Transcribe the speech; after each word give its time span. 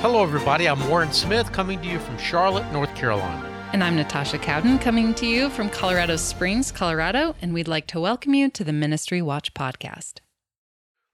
Hello, 0.00 0.22
everybody. 0.22 0.66
I'm 0.66 0.88
Warren 0.88 1.12
Smith 1.12 1.52
coming 1.52 1.78
to 1.82 1.86
you 1.86 1.98
from 1.98 2.16
Charlotte, 2.16 2.72
North 2.72 2.94
Carolina. 2.94 3.46
And 3.74 3.84
I'm 3.84 3.96
Natasha 3.96 4.38
Cowden 4.38 4.78
coming 4.78 5.12
to 5.12 5.26
you 5.26 5.50
from 5.50 5.68
Colorado 5.68 6.16
Springs, 6.16 6.72
Colorado, 6.72 7.36
and 7.42 7.52
we'd 7.52 7.68
like 7.68 7.86
to 7.88 8.00
welcome 8.00 8.32
you 8.32 8.48
to 8.48 8.64
the 8.64 8.72
Ministry 8.72 9.20
Watch 9.20 9.52
podcast. 9.52 10.20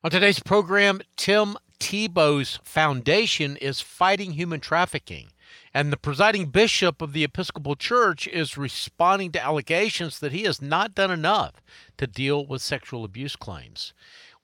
On 0.04 0.10
today's 0.12 0.38
program, 0.38 1.00
Tim 1.16 1.56
Tebow's 1.80 2.60
foundation 2.62 3.56
is 3.56 3.80
fighting 3.80 4.34
human 4.34 4.60
trafficking, 4.60 5.30
and 5.74 5.92
the 5.92 5.96
presiding 5.96 6.50
bishop 6.50 7.02
of 7.02 7.12
the 7.12 7.24
Episcopal 7.24 7.74
Church 7.74 8.28
is 8.28 8.56
responding 8.56 9.32
to 9.32 9.44
allegations 9.44 10.20
that 10.20 10.30
he 10.30 10.44
has 10.44 10.62
not 10.62 10.94
done 10.94 11.10
enough 11.10 11.54
to 11.98 12.06
deal 12.06 12.46
with 12.46 12.62
sexual 12.62 13.04
abuse 13.04 13.34
claims. 13.34 13.92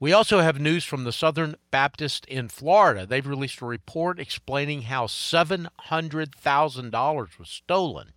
We 0.03 0.13
also 0.13 0.41
have 0.41 0.59
news 0.59 0.83
from 0.83 1.05
the 1.05 1.13
Southern 1.13 1.55
Baptist 1.71 2.27
in 2.27 2.49
Florida. 2.49 3.07
They've 3.07 3.25
released 3.25 3.61
a 3.61 3.67
report 3.67 4.19
explaining 4.19 4.83
how 4.83 5.07
$700,000 5.07 7.39
was 7.39 7.49
stolen. 7.49 8.11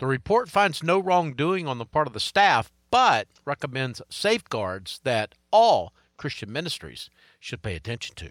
The 0.00 0.06
report 0.06 0.50
finds 0.50 0.82
no 0.82 0.98
wrongdoing 0.98 1.68
on 1.68 1.78
the 1.78 1.86
part 1.86 2.08
of 2.08 2.12
the 2.12 2.18
staff, 2.18 2.72
but 2.90 3.28
recommends 3.44 4.02
safeguards 4.10 4.98
that 5.04 5.36
all 5.52 5.94
Christian 6.16 6.50
ministries 6.50 7.08
should 7.38 7.62
pay 7.62 7.76
attention 7.76 8.16
to. 8.16 8.30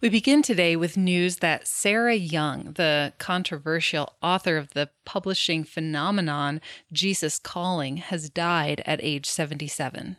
We 0.00 0.08
begin 0.08 0.42
today 0.42 0.76
with 0.76 0.96
news 0.96 1.38
that 1.38 1.66
Sarah 1.66 2.14
Young, 2.14 2.74
the 2.74 3.12
controversial 3.18 4.14
author 4.22 4.56
of 4.56 4.74
the 4.74 4.90
publishing 5.04 5.64
phenomenon 5.64 6.60
Jesus 6.92 7.40
Calling, 7.40 7.96
has 7.96 8.30
died 8.30 8.84
at 8.86 9.02
age 9.02 9.26
77. 9.26 10.18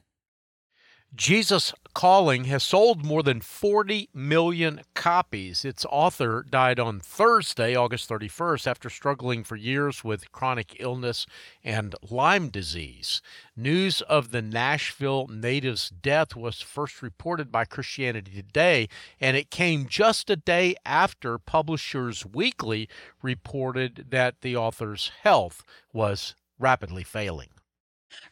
Jesus 1.16 1.76
Calling 1.94 2.46
has 2.46 2.64
sold 2.64 3.06
more 3.06 3.22
than 3.22 3.40
40 3.40 4.10
million 4.16 4.82
copies. 4.96 5.64
Its 5.64 5.86
author 5.92 6.44
died 6.50 6.80
on 6.80 7.00
Thursday, 7.00 7.76
August 7.76 8.10
31st, 8.10 8.66
after 8.66 8.90
struggling 8.90 9.44
for 9.44 9.56
years 9.56 10.04
with 10.04 10.32
chronic 10.32 10.76
illness 10.80 11.28
and 11.64 11.94
Lyme 12.10 12.50
disease. 12.50 13.22
News 13.56 14.02
of 14.02 14.32
the 14.32 14.42
Nashville 14.42 15.28
native's 15.28 15.92
death 15.92 16.36
was 16.36 16.62
first 16.62 17.04
reported 17.04 17.52
by 17.52 17.66
Christianity 17.66 18.32
Today, 18.32 18.90
and 19.22 19.38
it 19.38 19.52
came 19.52 19.88
just 19.88 20.32
a 20.32 20.36
day 20.36 20.76
after 20.84 21.38
Publishers 21.38 22.26
Weekly 22.26 22.90
reported 23.22 24.08
that 24.10 24.42
the 24.42 24.56
author's 24.56 25.12
health 25.22 25.64
was 25.94 26.34
rapidly 26.58 27.04
failing. 27.04 27.50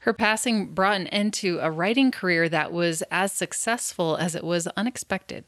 Her 0.02 0.14
passing 0.14 0.74
brought 0.74 1.00
an 1.00 1.08
end 1.08 1.34
to 1.36 1.60
a 1.60 1.72
writing 1.72 2.12
career 2.12 2.50
that 2.50 2.72
was 2.72 3.04
as 3.12 3.32
successful 3.32 4.18
as 4.18 4.36
it 4.36 4.44
was 4.44 4.68
unexpected. 4.78 5.46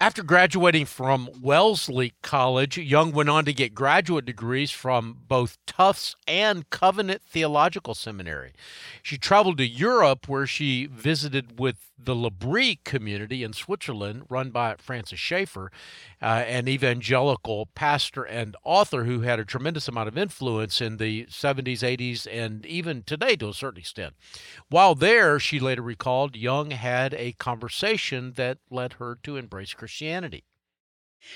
After 0.00 0.24
graduating 0.24 0.86
from 0.86 1.30
Wellesley 1.40 2.14
College, 2.20 2.76
Young 2.76 3.12
went 3.12 3.28
on 3.28 3.44
to 3.44 3.52
get 3.52 3.76
graduate 3.76 4.24
degrees 4.24 4.72
from 4.72 5.20
both 5.28 5.56
Tufts 5.66 6.16
and 6.26 6.68
Covenant 6.68 7.22
Theological 7.22 7.94
Seminary. 7.94 8.52
She 9.04 9.16
traveled 9.16 9.58
to 9.58 9.66
Europe 9.66 10.28
where 10.28 10.48
she 10.48 10.86
visited 10.86 11.60
with 11.60 11.92
the 11.96 12.14
L'Abri 12.14 12.80
community 12.84 13.42
in 13.44 13.52
Switzerland, 13.52 14.24
run 14.28 14.50
by 14.50 14.74
Francis 14.78 15.18
Schaeffer, 15.18 15.70
uh, 16.20 16.24
an 16.46 16.68
evangelical 16.68 17.66
pastor 17.74 18.24
and 18.24 18.56
author 18.64 19.04
who 19.04 19.20
had 19.20 19.38
a 19.38 19.44
tremendous 19.44 19.88
amount 19.88 20.08
of 20.08 20.18
influence 20.18 20.80
in 20.80 20.96
the 20.96 21.24
70s, 21.26 21.78
80s, 21.80 22.26
and 22.30 22.66
even 22.66 23.04
today 23.04 23.36
to 23.36 23.48
a 23.48 23.54
certain 23.54 23.80
extent. 23.80 24.14
While 24.68 24.94
there, 24.94 25.38
she 25.38 25.60
later 25.60 25.82
recalled, 25.82 26.36
Young 26.36 26.72
had 26.72 27.14
a 27.14 27.32
conversation 27.32 28.32
that 28.32 28.58
led 28.70 28.94
her 28.94 29.16
to 29.22 29.36
embrace 29.36 29.72
Christianity. 29.72 29.83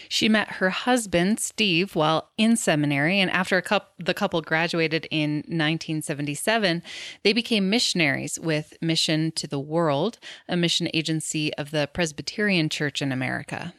She 0.09 0.29
met 0.29 0.53
her 0.55 0.71
husband, 0.71 1.41
Steve, 1.41 1.95
while 1.95 2.31
in 2.37 2.57
seminary, 2.57 3.21
and 3.21 3.31
after 3.31 3.63
the 3.99 4.15
couple 4.15 4.43
graduated 4.43 5.07
in 5.11 5.37
1977, 5.47 6.83
they 7.23 7.33
became 7.33 7.71
missionaries 7.71 8.39
with 8.39 8.75
Mission 8.83 9.33
to 9.33 9.47
the 9.47 9.59
World, 9.59 10.19
a 10.47 10.57
mission 10.57 10.91
agency 10.93 11.55
of 11.55 11.71
the 11.71 11.89
Presbyterian 11.93 12.69
Church 12.69 13.01
in 13.01 13.13
America. 13.13 13.73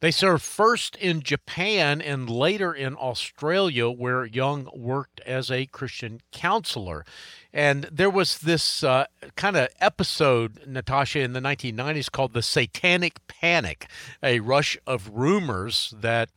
They 0.00 0.12
served 0.12 0.44
first 0.44 0.94
in 0.96 1.22
Japan 1.22 2.00
and 2.00 2.30
later 2.30 2.72
in 2.72 2.94
Australia, 2.94 3.90
where 3.90 4.24
Young 4.24 4.68
worked 4.72 5.20
as 5.22 5.50
a 5.50 5.66
Christian 5.66 6.20
counselor. 6.30 7.04
And 7.52 7.84
there 7.90 8.10
was 8.10 8.38
this 8.38 8.84
uh, 8.84 9.06
kind 9.34 9.56
of 9.56 9.68
episode, 9.80 10.60
Natasha, 10.68 11.18
in 11.18 11.32
the 11.32 11.40
1990s 11.40 12.12
called 12.12 12.32
the 12.32 12.42
Satanic 12.42 13.26
Panic, 13.26 13.88
a 14.22 14.38
rush 14.38 14.78
of 14.86 15.10
rumors 15.12 15.92
that 15.96 16.30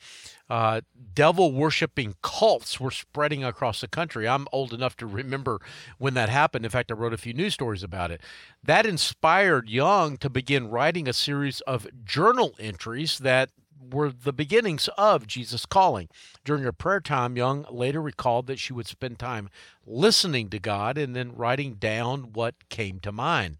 uh, 0.51 0.81
devil 1.13 1.53
worshiping 1.53 2.13
cults 2.21 2.77
were 2.77 2.91
spreading 2.91 3.41
across 3.41 3.79
the 3.79 3.87
country. 3.87 4.27
I'm 4.27 4.49
old 4.51 4.73
enough 4.73 4.97
to 4.97 5.05
remember 5.05 5.61
when 5.97 6.13
that 6.15 6.27
happened. 6.27 6.65
In 6.65 6.71
fact, 6.71 6.91
I 6.91 6.93
wrote 6.93 7.13
a 7.13 7.17
few 7.17 7.33
news 7.33 7.53
stories 7.53 7.83
about 7.83 8.11
it. 8.11 8.19
That 8.61 8.85
inspired 8.85 9.69
Young 9.69 10.17
to 10.17 10.29
begin 10.29 10.69
writing 10.69 11.07
a 11.07 11.13
series 11.13 11.61
of 11.61 11.87
journal 12.03 12.53
entries 12.59 13.19
that 13.19 13.51
were 13.93 14.11
the 14.11 14.33
beginnings 14.33 14.89
of 14.97 15.25
Jesus 15.25 15.65
Calling. 15.65 16.09
During 16.43 16.63
her 16.63 16.73
prayer 16.73 16.99
time, 16.99 17.37
Young 17.37 17.65
later 17.71 18.01
recalled 18.01 18.47
that 18.47 18.59
she 18.59 18.73
would 18.73 18.87
spend 18.87 19.19
time 19.19 19.49
listening 19.87 20.49
to 20.49 20.59
God 20.59 20.97
and 20.97 21.15
then 21.15 21.33
writing 21.33 21.75
down 21.75 22.33
what 22.33 22.67
came 22.67 22.99
to 22.99 23.13
mind. 23.13 23.55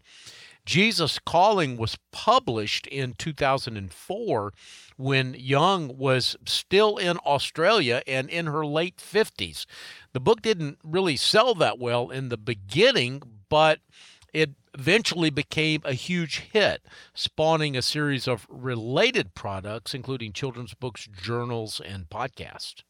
Jesus 0.64 1.18
Calling 1.18 1.76
was 1.76 1.98
published 2.12 2.86
in 2.86 3.14
2004 3.14 4.52
when 4.96 5.34
Young 5.34 5.96
was 5.98 6.36
still 6.46 6.96
in 6.96 7.18
Australia 7.18 8.02
and 8.06 8.30
in 8.30 8.46
her 8.46 8.64
late 8.64 8.98
50s. 8.98 9.66
The 10.12 10.20
book 10.20 10.40
didn't 10.42 10.78
really 10.84 11.16
sell 11.16 11.54
that 11.56 11.78
well 11.78 12.10
in 12.10 12.28
the 12.28 12.36
beginning, 12.36 13.22
but 13.48 13.80
it 14.32 14.50
eventually 14.74 15.30
became 15.30 15.82
a 15.84 15.92
huge 15.92 16.40
hit, 16.52 16.82
spawning 17.14 17.76
a 17.76 17.82
series 17.82 18.26
of 18.26 18.46
related 18.48 19.34
products, 19.34 19.94
including 19.94 20.32
children's 20.32 20.74
books, 20.74 21.06
journals, 21.06 21.80
and 21.84 22.08
podcasts. 22.08 22.82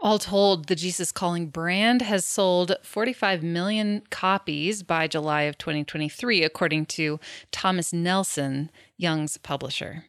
All 0.00 0.18
told, 0.20 0.66
the 0.68 0.76
Jesus 0.76 1.10
Calling 1.10 1.48
brand 1.48 2.02
has 2.02 2.24
sold 2.24 2.76
45 2.82 3.42
million 3.42 4.02
copies 4.10 4.84
by 4.84 5.08
July 5.08 5.42
of 5.42 5.58
2023, 5.58 6.44
according 6.44 6.86
to 6.86 7.18
Thomas 7.50 7.92
Nelson, 7.92 8.70
Young's 8.96 9.38
publisher. 9.38 10.04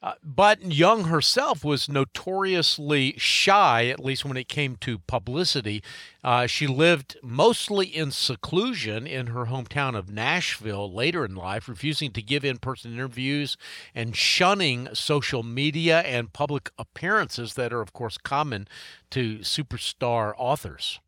Uh, 0.00 0.12
but 0.22 0.62
Young 0.62 1.04
herself 1.04 1.64
was 1.64 1.88
notoriously 1.88 3.14
shy, 3.18 3.86
at 3.86 4.04
least 4.04 4.24
when 4.24 4.36
it 4.36 4.48
came 4.48 4.76
to 4.76 4.98
publicity. 5.00 5.82
Uh, 6.22 6.46
she 6.46 6.68
lived 6.68 7.16
mostly 7.20 7.86
in 7.86 8.12
seclusion 8.12 9.08
in 9.08 9.28
her 9.28 9.46
hometown 9.46 9.96
of 9.96 10.08
Nashville 10.12 10.92
later 10.92 11.24
in 11.24 11.34
life, 11.34 11.68
refusing 11.68 12.12
to 12.12 12.22
give 12.22 12.44
in 12.44 12.58
person 12.58 12.92
interviews 12.92 13.56
and 13.92 14.14
shunning 14.14 14.88
social 14.94 15.42
media 15.42 16.00
and 16.02 16.32
public 16.32 16.70
appearances 16.78 17.54
that 17.54 17.72
are, 17.72 17.80
of 17.80 17.92
course, 17.92 18.18
common 18.18 18.68
to 19.10 19.38
superstar 19.38 20.32
authors. 20.38 21.00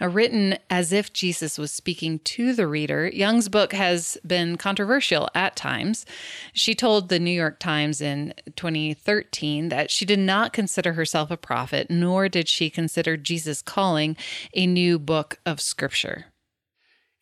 Written 0.00 0.58
as 0.70 0.92
if 0.92 1.12
Jesus 1.12 1.58
was 1.58 1.72
speaking 1.72 2.18
to 2.20 2.52
the 2.52 2.66
reader, 2.66 3.08
Young's 3.08 3.48
book 3.48 3.72
has 3.72 4.18
been 4.26 4.56
controversial 4.56 5.28
at 5.34 5.56
times. 5.56 6.04
She 6.52 6.74
told 6.74 7.08
the 7.08 7.18
New 7.18 7.30
York 7.30 7.58
Times 7.58 8.00
in 8.00 8.34
2013 8.56 9.68
that 9.68 9.90
she 9.90 10.04
did 10.04 10.18
not 10.18 10.52
consider 10.52 10.94
herself 10.94 11.30
a 11.30 11.36
prophet, 11.36 11.88
nor 11.90 12.28
did 12.28 12.48
she 12.48 12.70
consider 12.70 13.16
Jesus 13.16 13.62
Calling 13.62 14.16
a 14.54 14.66
new 14.66 14.98
book 14.98 15.38
of 15.46 15.60
scripture. 15.60 16.31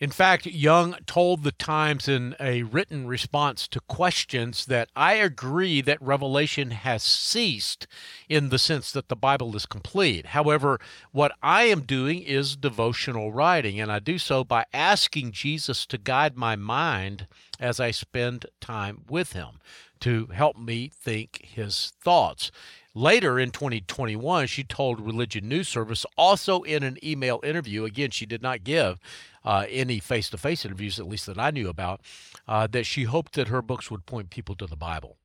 In 0.00 0.11
fact, 0.11 0.47
Young 0.47 0.97
told 1.05 1.43
the 1.43 1.53
Times 1.53 2.09
in 2.09 2.34
a 2.41 2.62
written 2.62 3.06
response 3.06 3.69
to 3.69 3.81
questions 3.81 4.65
that 4.65 4.88
I 4.97 5.15
agree 5.15 5.83
that 5.83 6.01
revelation 6.01 6.71
has 6.71 7.03
ceased 7.03 7.86
in 8.27 8.48
the 8.48 8.59
sense 8.59 8.92
that 8.92 9.09
the 9.09 9.16
Bible 9.16 9.54
is 9.57 9.66
complete. 9.66 10.27
However, 10.28 10.80
what 11.13 11.33
I 11.42 11.65
am 11.65 11.83
doing 11.83 12.22
is 12.22 12.57
devotional 12.57 13.30
writing, 13.30 13.78
and 13.78 13.92
I 13.92 13.98
do 13.98 14.16
so 14.16 14.42
by 14.42 14.65
asking 14.72 15.33
Jesus 15.33 15.84
to 15.84 15.98
guide 15.98 16.34
my 16.34 16.57
mind 16.57 17.27
as 17.59 17.78
I 17.78 17.91
spend 17.91 18.47
time 18.59 19.03
with 19.07 19.34
Him 19.34 19.60
to 20.01 20.28
help 20.28 20.57
me 20.57 20.89
think 20.89 21.45
His 21.45 21.92
thoughts. 22.01 22.51
Later 22.95 23.39
in 23.39 23.53
2021, 23.53 24.48
she 24.48 24.65
told 24.65 25.01
Religion 25.01 25.48
News 25.48 25.69
Service, 25.69 26.04
also 26.19 26.63
in 26.63 26.83
an 26.83 26.98
email 27.04 27.41
interview, 27.45 27.84
again, 27.84 28.10
she 28.10 28.27
did 28.27 28.42
not 28.42 28.65
give 28.65 28.98
uh, 29.45 29.65
any 29.69 30.01
face 30.01 30.28
to 30.31 30.39
face 30.39 30.65
interviews, 30.65 30.98
at 30.98 31.07
least 31.07 31.27
that 31.27 31.39
I 31.39 31.53
knew 31.53 31.69
about, 31.69 32.01
uh, 32.48 32.66
that 32.66 32.87
she 32.87 33.04
hoped 33.04 33.34
that 33.34 33.48
her 33.48 33.63
books 33.63 33.92
would 33.92 34.07
point 34.07 34.31
people 34.31 34.57
to 34.57 34.66
the 34.66 34.77
Bible. 34.77 35.19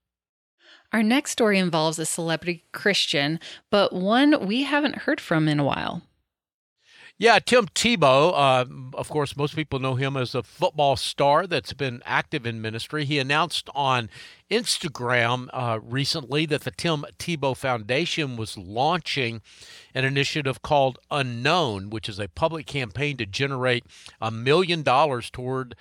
Our 0.94 1.02
next 1.02 1.32
story 1.32 1.58
involves 1.58 1.98
a 1.98 2.06
celebrity 2.06 2.64
Christian, 2.72 3.40
but 3.72 3.92
one 3.92 4.46
we 4.46 4.64
haven't 4.64 5.00
heard 5.00 5.20
from 5.20 5.48
in 5.48 5.60
a 5.60 5.64
while. 5.64 6.04
Yeah, 7.18 7.40
Tim 7.40 7.68
Tebow. 7.68 8.34
Uh, 8.34 8.66
of 8.98 9.08
course, 9.08 9.38
most 9.38 9.56
people 9.56 9.80
know 9.80 9.96
him 9.96 10.18
as 10.18 10.36
a 10.36 10.44
football 10.44 10.98
star 10.98 11.48
that's 11.48 11.72
been 11.72 12.02
active 12.06 12.46
in 12.46 12.62
ministry. 12.62 13.06
He 13.06 13.20
announced 13.20 13.70
on 13.74 14.10
Instagram 14.52 15.48
uh, 15.54 15.80
recently 15.82 16.46
that 16.48 16.66
the 16.66 16.72
Tim 16.72 17.06
Tebow 17.18 17.56
Foundation 17.56 18.36
was 18.36 18.58
launching 18.58 19.42
an 19.94 20.04
initiative 20.04 20.62
called 20.62 21.00
Unknown, 21.10 21.90
which 21.90 22.10
is 22.10 22.20
a 22.20 22.28
public 22.28 22.66
campaign 22.66 23.16
to 23.16 23.26
generate 23.26 23.86
a 24.20 24.30
million 24.30 24.84
dollars 24.84 25.30
toward 25.30 25.76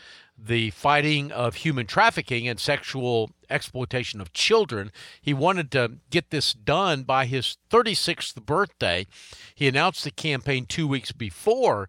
the 0.46 0.70
fighting 0.70 1.32
of 1.32 1.56
human 1.56 1.87
trafficking 1.87 2.46
and 2.46 2.61
sexual 2.61 3.31
exploitation 3.49 4.20
of 4.20 4.32
children. 4.32 4.93
He 5.20 5.32
wanted 5.32 5.70
to 5.73 5.93
get 6.11 6.31
this 6.31 6.52
done 6.52 7.02
by 7.02 7.26
his 7.26 7.56
36th 7.70 8.44
birthday. 8.44 9.06
He 9.55 9.69
announced 9.69 10.05
the 10.05 10.11
campaign 10.11 10.67
two 10.67 10.87
weeks 10.87 11.12
before. 11.12 11.88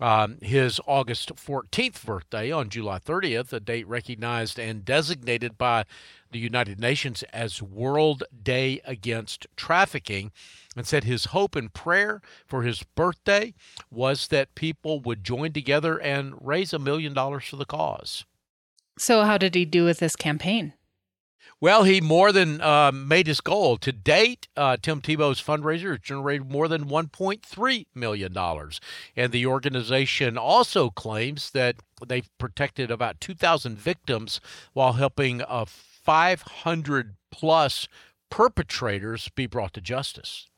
Um, 0.00 0.38
his 0.40 0.80
August 0.86 1.34
14th 1.36 2.06
birthday 2.06 2.50
on 2.50 2.70
July 2.70 2.98
30th, 2.98 3.52
a 3.52 3.60
date 3.60 3.86
recognized 3.86 4.58
and 4.58 4.82
designated 4.82 5.58
by 5.58 5.84
the 6.30 6.38
United 6.38 6.80
Nations 6.80 7.22
as 7.34 7.60
World 7.60 8.24
Day 8.42 8.80
Against 8.86 9.46
Trafficking 9.56 10.32
and 10.74 10.86
said 10.86 11.04
his 11.04 11.26
hope 11.26 11.54
and 11.54 11.72
prayer 11.72 12.22
for 12.46 12.62
his 12.62 12.82
birthday 12.82 13.52
was 13.90 14.28
that 14.28 14.54
people 14.54 15.00
would 15.00 15.22
join 15.22 15.52
together 15.52 16.00
and 16.00 16.34
raise 16.40 16.72
a 16.72 16.78
million 16.78 17.12
dollars 17.12 17.44
for 17.44 17.56
the 17.56 17.66
cause. 17.66 18.24
So, 18.98 19.22
how 19.24 19.36
did 19.36 19.54
he 19.54 19.64
do 19.64 19.84
with 19.84 19.98
this 19.98 20.16
campaign? 20.16 20.72
Well, 21.60 21.84
he 21.84 22.00
more 22.00 22.32
than 22.32 22.60
uh, 22.60 22.92
made 22.92 23.26
his 23.26 23.40
goal. 23.40 23.76
To 23.78 23.92
date, 23.92 24.48
uh, 24.56 24.76
Tim 24.80 25.00
Tebow's 25.00 25.42
fundraiser 25.42 25.90
has 25.90 26.00
generated 26.00 26.50
more 26.50 26.68
than 26.68 26.84
$1.3 26.86 27.86
million. 27.94 28.36
And 29.16 29.32
the 29.32 29.46
organization 29.46 30.38
also 30.38 30.90
claims 30.90 31.50
that 31.50 31.76
they've 32.06 32.28
protected 32.38 32.90
about 32.90 33.20
2,000 33.20 33.78
victims 33.78 34.40
while 34.72 34.94
helping 34.94 35.42
uh, 35.42 35.64
500 35.66 37.16
plus 37.30 37.88
perpetrators 38.30 39.28
be 39.34 39.46
brought 39.46 39.74
to 39.74 39.80
justice. 39.80 40.49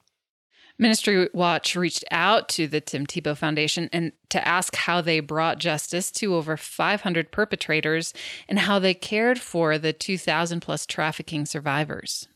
Ministry 0.82 1.28
Watch 1.32 1.76
reached 1.76 2.04
out 2.10 2.48
to 2.50 2.66
the 2.66 2.80
Tim 2.80 3.06
Tebow 3.06 3.36
Foundation 3.36 3.88
and 3.92 4.10
to 4.30 4.46
ask 4.46 4.74
how 4.74 5.00
they 5.00 5.20
brought 5.20 5.58
justice 5.58 6.10
to 6.10 6.34
over 6.34 6.56
500 6.56 7.30
perpetrators 7.30 8.12
and 8.48 8.58
how 8.58 8.80
they 8.80 8.92
cared 8.92 9.38
for 9.38 9.78
the 9.78 9.92
2,000 9.92 10.58
plus 10.58 10.84
trafficking 10.84 11.46
survivors. 11.46 12.26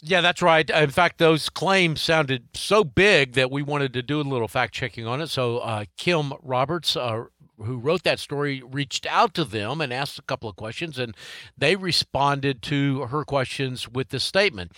Yeah, 0.00 0.22
that's 0.22 0.40
right. 0.40 0.70
In 0.70 0.88
fact, 0.88 1.18
those 1.18 1.50
claims 1.50 2.00
sounded 2.00 2.48
so 2.54 2.82
big 2.82 3.34
that 3.34 3.50
we 3.50 3.62
wanted 3.62 3.92
to 3.92 4.02
do 4.02 4.20
a 4.20 4.22
little 4.22 4.48
fact 4.48 4.72
checking 4.72 5.06
on 5.06 5.20
it. 5.20 5.26
So, 5.26 5.58
uh, 5.58 5.84
Kim 5.98 6.32
Roberts, 6.42 6.96
uh, 6.96 7.24
who 7.64 7.76
wrote 7.78 8.02
that 8.04 8.18
story 8.18 8.62
reached 8.64 9.06
out 9.06 9.34
to 9.34 9.44
them 9.44 9.80
and 9.80 9.92
asked 9.92 10.18
a 10.18 10.22
couple 10.22 10.48
of 10.48 10.56
questions, 10.56 10.98
and 10.98 11.16
they 11.56 11.76
responded 11.76 12.62
to 12.62 13.06
her 13.06 13.24
questions 13.24 13.88
with 13.88 14.10
this 14.10 14.24
statement 14.24 14.72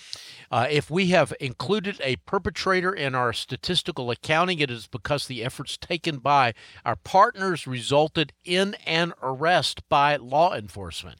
uh, 0.51 0.67
If 0.71 0.91
we 0.91 1.09
have 1.09 1.33
included 1.41 2.01
a 2.03 2.17
perpetrator 2.17 2.93
in 2.93 3.15
our 3.15 3.33
statistical 3.33 4.11
accounting, 4.11 4.59
it 4.59 4.71
is 4.71 4.87
because 4.87 5.27
the 5.27 5.45
efforts 5.45 5.77
taken 5.77 6.19
by 6.19 6.55
our 6.85 6.97
partners 6.97 7.67
resulted 7.67 8.33
in 8.45 8.75
an 8.87 9.13
arrest 9.23 9.89
by 9.89 10.17
law 10.17 10.55
enforcement. 10.55 11.19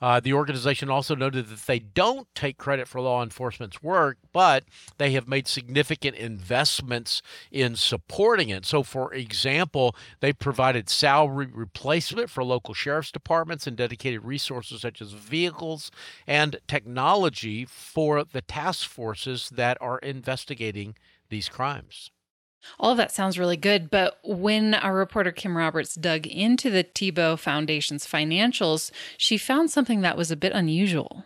Uh, 0.00 0.18
the 0.18 0.32
organization 0.32 0.90
also 0.90 1.14
noted 1.14 1.46
that 1.46 1.66
they 1.66 1.78
don't 1.78 2.26
take 2.34 2.58
credit 2.58 2.88
for 2.88 3.00
law 3.00 3.22
enforcement's 3.22 3.80
work, 3.84 4.18
but 4.32 4.64
they 4.98 5.12
have 5.12 5.28
made 5.28 5.46
significant 5.46 6.16
investments 6.16 7.22
in 7.52 7.76
supporting 7.76 8.48
it. 8.48 8.66
So, 8.66 8.82
for 8.82 9.14
example, 9.14 9.94
they 10.18 10.32
provided 10.32 10.88
salary 10.92 11.48
replacement 11.52 12.30
for 12.30 12.44
local 12.44 12.74
sheriff's 12.74 13.12
departments 13.12 13.66
and 13.66 13.76
dedicated 13.76 14.24
resources 14.24 14.82
such 14.82 15.00
as 15.00 15.12
vehicles 15.12 15.90
and 16.26 16.58
technology 16.68 17.64
for 17.64 18.24
the 18.24 18.42
task 18.42 18.88
forces 18.88 19.50
that 19.50 19.78
are 19.80 19.98
investigating 19.98 20.94
these 21.28 21.48
crimes. 21.48 22.10
All 22.78 22.92
of 22.92 22.96
that 22.96 23.12
sounds 23.12 23.38
really 23.38 23.56
good. 23.56 23.90
But 23.90 24.18
when 24.24 24.74
our 24.74 24.94
reporter 24.94 25.32
Kim 25.32 25.56
Roberts 25.56 25.94
dug 25.94 26.26
into 26.26 26.70
the 26.70 26.84
Tebow 26.84 27.38
Foundation's 27.38 28.06
financials, 28.06 28.90
she 29.16 29.36
found 29.36 29.70
something 29.70 30.00
that 30.02 30.16
was 30.16 30.30
a 30.30 30.36
bit 30.36 30.52
unusual. 30.52 31.24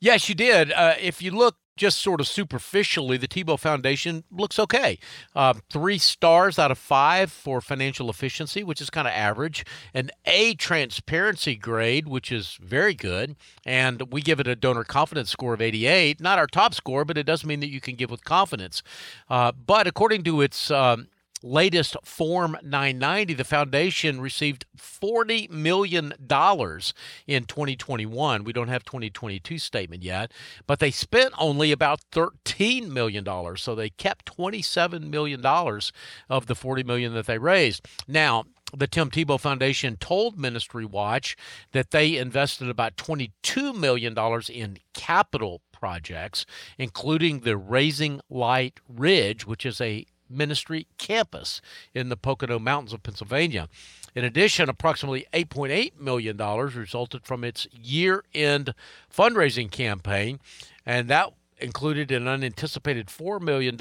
Yes, 0.00 0.28
you 0.28 0.34
did. 0.34 0.72
Uh, 0.72 0.94
if 1.00 1.22
you 1.22 1.30
look 1.30 1.56
just 1.76 2.02
sort 2.02 2.20
of 2.20 2.26
superficially, 2.26 3.16
the 3.16 3.28
Tebow 3.28 3.58
Foundation 3.58 4.24
looks 4.30 4.58
okay. 4.58 4.98
Uh, 5.34 5.54
three 5.70 5.98
stars 5.98 6.58
out 6.58 6.70
of 6.70 6.78
five 6.78 7.30
for 7.30 7.60
financial 7.60 8.08
efficiency, 8.10 8.62
which 8.64 8.80
is 8.80 8.90
kind 8.90 9.06
of 9.06 9.12
average. 9.14 9.64
An 9.94 10.10
A 10.24 10.54
transparency 10.54 11.56
grade, 11.56 12.08
which 12.08 12.32
is 12.32 12.58
very 12.62 12.94
good. 12.94 13.36
And 13.64 14.12
we 14.12 14.22
give 14.22 14.40
it 14.40 14.46
a 14.46 14.56
donor 14.56 14.84
confidence 14.84 15.30
score 15.30 15.54
of 15.54 15.60
88. 15.60 16.20
Not 16.20 16.38
our 16.38 16.46
top 16.46 16.74
score, 16.74 17.04
but 17.04 17.18
it 17.18 17.24
does 17.24 17.44
mean 17.44 17.60
that 17.60 17.70
you 17.70 17.80
can 17.80 17.94
give 17.94 18.10
with 18.10 18.24
confidence. 18.24 18.82
Uh, 19.28 19.52
but 19.52 19.86
according 19.86 20.24
to 20.24 20.40
its 20.40 20.70
um, 20.70 21.08
latest 21.46 21.96
Form 22.04 22.56
990, 22.62 23.34
the 23.34 23.44
foundation 23.44 24.20
received 24.20 24.66
$40 24.76 25.50
million 25.50 26.12
in 26.18 27.44
2021. 27.44 28.44
We 28.44 28.52
don't 28.52 28.68
have 28.68 28.84
2022 28.84 29.58
statement 29.58 30.02
yet, 30.02 30.32
but 30.66 30.80
they 30.80 30.90
spent 30.90 31.32
only 31.38 31.72
about 31.72 32.00
$13 32.12 32.88
million. 32.88 33.24
So 33.56 33.74
they 33.74 33.90
kept 33.90 34.36
$27 34.36 35.08
million 35.08 35.44
of 35.44 36.46
the 36.46 36.54
40 36.54 36.82
million 36.82 37.14
that 37.14 37.26
they 37.26 37.38
raised. 37.38 37.86
Now, 38.08 38.44
the 38.76 38.86
Tim 38.86 39.10
Tebow 39.10 39.38
Foundation 39.38 39.96
told 39.96 40.38
Ministry 40.38 40.84
Watch 40.84 41.36
that 41.72 41.92
they 41.92 42.16
invested 42.16 42.68
about 42.68 42.96
$22 42.96 43.74
million 43.74 44.14
in 44.52 44.78
capital 44.92 45.62
projects, 45.72 46.46
including 46.78 47.40
the 47.40 47.56
Raising 47.56 48.20
Light 48.28 48.80
Ridge, 48.88 49.46
which 49.46 49.64
is 49.64 49.80
a 49.80 50.04
Ministry 50.28 50.86
campus 50.98 51.60
in 51.94 52.08
the 52.08 52.16
Pocono 52.16 52.58
Mountains 52.58 52.92
of 52.92 53.02
Pennsylvania. 53.02 53.68
In 54.14 54.24
addition, 54.24 54.68
approximately 54.68 55.26
$8.8 55.32 56.00
million 56.00 56.36
resulted 56.36 57.24
from 57.24 57.44
its 57.44 57.66
year 57.72 58.24
end 58.34 58.74
fundraising 59.14 59.70
campaign, 59.70 60.40
and 60.84 61.08
that 61.08 61.32
included 61.58 62.10
an 62.10 62.28
unanticipated 62.28 63.08
$4 63.08 63.40
million 63.40 63.76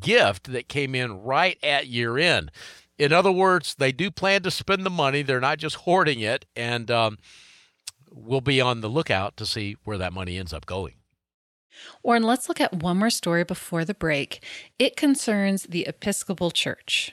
gift 0.00 0.52
that 0.52 0.68
came 0.68 0.94
in 0.94 1.22
right 1.22 1.58
at 1.62 1.86
year 1.86 2.18
end. 2.18 2.50
In 2.98 3.12
other 3.12 3.30
words, 3.30 3.76
they 3.76 3.92
do 3.92 4.10
plan 4.10 4.42
to 4.42 4.50
spend 4.50 4.84
the 4.84 4.90
money, 4.90 5.22
they're 5.22 5.40
not 5.40 5.58
just 5.58 5.76
hoarding 5.76 6.20
it, 6.20 6.46
and 6.56 6.90
um, 6.90 7.18
we'll 8.10 8.40
be 8.40 8.60
on 8.60 8.80
the 8.80 8.88
lookout 8.88 9.36
to 9.36 9.46
see 9.46 9.76
where 9.84 9.98
that 9.98 10.12
money 10.12 10.36
ends 10.36 10.52
up 10.52 10.66
going. 10.66 10.94
Warren, 12.02 12.22
let's 12.22 12.48
look 12.48 12.60
at 12.60 12.72
one 12.72 12.98
more 12.98 13.10
story 13.10 13.44
before 13.44 13.84
the 13.84 13.94
break. 13.94 14.44
It 14.78 14.96
concerns 14.96 15.64
the 15.64 15.86
Episcopal 15.86 16.50
Church. 16.50 17.12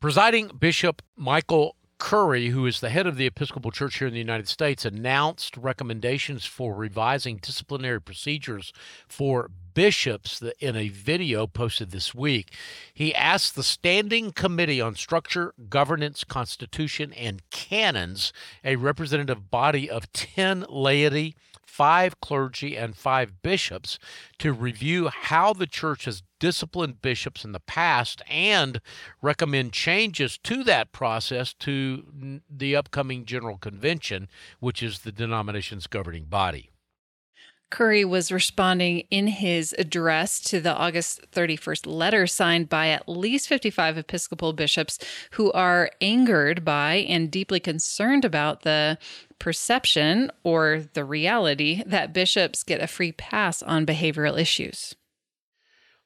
Presiding 0.00 0.50
Bishop 0.58 1.02
Michael 1.16 1.76
Curry, 2.02 2.48
who 2.48 2.66
is 2.66 2.80
the 2.80 2.90
head 2.90 3.06
of 3.06 3.16
the 3.16 3.26
Episcopal 3.26 3.70
Church 3.70 4.00
here 4.00 4.08
in 4.08 4.12
the 4.12 4.18
United 4.18 4.48
States, 4.48 4.84
announced 4.84 5.56
recommendations 5.56 6.44
for 6.44 6.74
revising 6.74 7.36
disciplinary 7.36 8.00
procedures 8.00 8.72
for 9.06 9.52
bishops 9.74 10.42
in 10.58 10.74
a 10.74 10.88
video 10.88 11.46
posted 11.46 11.92
this 11.92 12.12
week. 12.12 12.52
He 12.92 13.14
asked 13.14 13.54
the 13.54 13.62
Standing 13.62 14.32
Committee 14.32 14.80
on 14.80 14.96
Structure, 14.96 15.54
Governance, 15.68 16.24
Constitution, 16.24 17.12
and 17.12 17.48
Canons, 17.50 18.32
a 18.64 18.74
representative 18.74 19.52
body 19.52 19.88
of 19.88 20.12
10 20.12 20.66
laity 20.68 21.36
five 21.66 22.20
clergy 22.20 22.76
and 22.76 22.96
five 22.96 23.42
bishops 23.42 23.98
to 24.38 24.52
review 24.52 25.08
how 25.08 25.52
the 25.52 25.66
church 25.66 26.04
has 26.04 26.22
disciplined 26.38 27.00
bishops 27.00 27.44
in 27.44 27.52
the 27.52 27.60
past 27.60 28.20
and 28.28 28.80
recommend 29.20 29.72
changes 29.72 30.38
to 30.38 30.64
that 30.64 30.92
process 30.92 31.54
to 31.54 32.40
the 32.50 32.74
upcoming 32.74 33.24
General 33.24 33.56
Convention, 33.58 34.28
which 34.58 34.82
is 34.82 35.00
the 35.00 35.12
denomination's 35.12 35.86
governing 35.86 36.24
body. 36.24 36.71
Curry 37.72 38.04
was 38.04 38.30
responding 38.30 39.04
in 39.10 39.26
his 39.28 39.74
address 39.78 40.40
to 40.40 40.60
the 40.60 40.76
August 40.76 41.22
31st 41.32 41.86
letter 41.86 42.26
signed 42.26 42.68
by 42.68 42.90
at 42.90 43.08
least 43.08 43.48
55 43.48 43.96
Episcopal 43.96 44.52
bishops 44.52 44.98
who 45.32 45.50
are 45.52 45.90
angered 46.02 46.66
by 46.66 46.96
and 47.08 47.30
deeply 47.30 47.60
concerned 47.60 48.26
about 48.26 48.60
the 48.60 48.98
perception 49.38 50.30
or 50.44 50.84
the 50.92 51.02
reality 51.02 51.82
that 51.86 52.12
bishops 52.12 52.62
get 52.62 52.82
a 52.82 52.86
free 52.86 53.12
pass 53.12 53.62
on 53.62 53.86
behavioral 53.86 54.38
issues. 54.38 54.94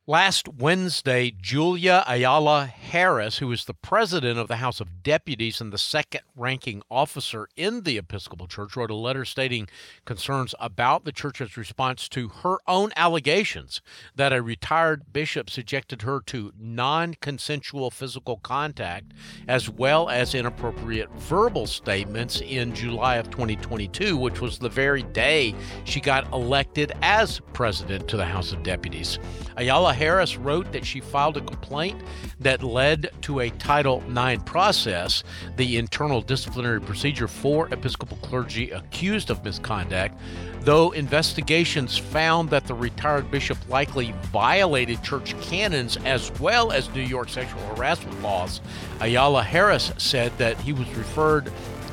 Last 0.09 0.49
Wednesday, 0.49 1.33
Julia 1.33 2.05
Ayala 2.07 2.67
Harris, 2.67 3.39
who 3.39 3.51
is 3.51 3.65
the 3.65 3.75
president 3.75 4.39
of 4.39 4.47
the 4.47 4.59
House 4.59 4.81
of 4.81 5.03
Deputies 5.03 5.61
and 5.61 5.73
the 5.73 5.79
second 5.79 6.21
ranking 6.37 6.81
officer 6.89 7.49
in 7.57 7.83
the 7.83 7.99
Episcopal 7.99 8.47
Church, 8.47 8.77
wrote 8.77 8.93
a 8.93 8.95
letter 8.95 9.25
stating 9.25 9.67
concerns 10.05 10.55
about 10.61 11.05
the 11.05 11.11
church's 11.11 11.57
response 11.57 12.09
to 12.11 12.29
her 12.29 12.59
own 12.69 12.93
allegations 12.95 13.83
that 14.15 14.33
a 14.33 14.41
retired 14.41 15.13
bishop 15.13 15.51
subjected 15.51 16.03
her 16.03 16.21
to 16.27 16.53
non 16.57 17.15
consensual 17.15 17.91
physical 17.91 18.37
contact 18.37 19.11
as 19.49 19.69
well 19.69 20.09
as 20.09 20.37
inappropriate 20.37 21.11
verbal 21.15 21.67
statements 21.67 22.41
in 22.43 22.73
July 22.73 23.17
of 23.17 23.29
2022, 23.31 24.17
which 24.17 24.41
was 24.41 24.61
the 24.61 24.69
very 24.69 25.03
day 25.03 25.53
she 25.83 26.01
got 26.01 26.33
elected 26.33 26.93
as 27.03 27.41
president 27.53 28.07
to 28.07 28.17
the 28.17 28.25
House 28.25 28.53
of 28.53 28.63
Deputies. 28.63 29.19
Ayala 29.57 29.96
Harris 29.97 30.37
wrote 30.37 30.71
that 30.73 30.85
she 30.85 31.01
filed 31.01 31.37
a 31.37 31.41
complaint 31.41 32.03
that 32.39 32.63
led 32.63 33.11
to 33.23 33.41
a 33.41 33.51
Title 33.51 34.03
IX 34.17 34.43
process, 34.45 35.25
the 35.57 35.79
internal 35.79 36.21
disciplinary 36.21 36.81
procedure 36.81 37.27
for 37.27 37.69
Episcopal 37.73 38.19
clergy 38.19 38.71
accused 38.71 39.31
of 39.31 39.43
misconduct, 39.43 40.15
though 40.61 40.91
investigations 40.91 41.97
found 41.97 42.51
that 42.51 42.67
the 42.67 42.75
retired 42.75 43.31
bishop 43.31 43.57
likely 43.69 44.15
violated 44.33 45.03
church 45.03 45.39
canons 45.41 45.97
as 46.05 46.31
well 46.41 46.73
as 46.73 46.93
New 46.95 47.01
York 47.01 47.29
sexual 47.31 47.61
harassment 47.75 48.21
laws. 48.23 48.61
Ayala 49.01 49.43
Harris 49.43 49.93
said 49.97 50.37
that 50.39 50.61
he 50.61 50.73
was 50.73 50.89
referred 50.95 51.51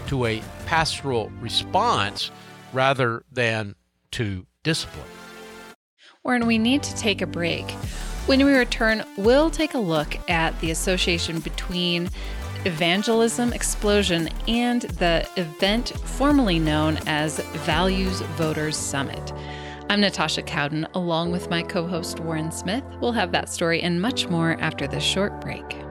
to 0.07 0.25
a 0.25 0.41
pastoral 0.65 1.29
response 1.39 2.31
rather 2.73 3.23
than 3.31 3.75
to 4.11 4.45
discipline. 4.63 5.22
Warren, 6.23 6.47
we 6.47 6.57
need 6.57 6.81
to 6.83 6.95
take 6.95 7.21
a 7.21 7.27
break. 7.27 7.69
When 8.27 8.45
we 8.45 8.53
return, 8.53 9.03
we'll 9.17 9.49
take 9.49 9.73
a 9.73 9.77
look 9.77 10.17
at 10.29 10.57
the 10.61 10.71
association 10.71 11.41
between 11.41 12.09
Evangelism 12.63 13.51
Explosion 13.51 14.29
and 14.47 14.83
the 14.83 15.27
event 15.35 15.89
formerly 16.05 16.59
known 16.59 16.97
as 17.07 17.39
Values 17.65 18.21
Voters 18.37 18.77
Summit. 18.77 19.33
I'm 19.89 19.99
Natasha 19.99 20.43
Cowden, 20.43 20.87
along 20.93 21.33
with 21.33 21.49
my 21.49 21.61
co 21.61 21.85
host 21.85 22.21
Warren 22.21 22.53
Smith. 22.53 22.85
We'll 23.01 23.11
have 23.11 23.33
that 23.33 23.49
story 23.49 23.81
and 23.81 24.01
much 24.01 24.29
more 24.29 24.55
after 24.61 24.87
this 24.87 25.03
short 25.03 25.41
break. 25.41 25.82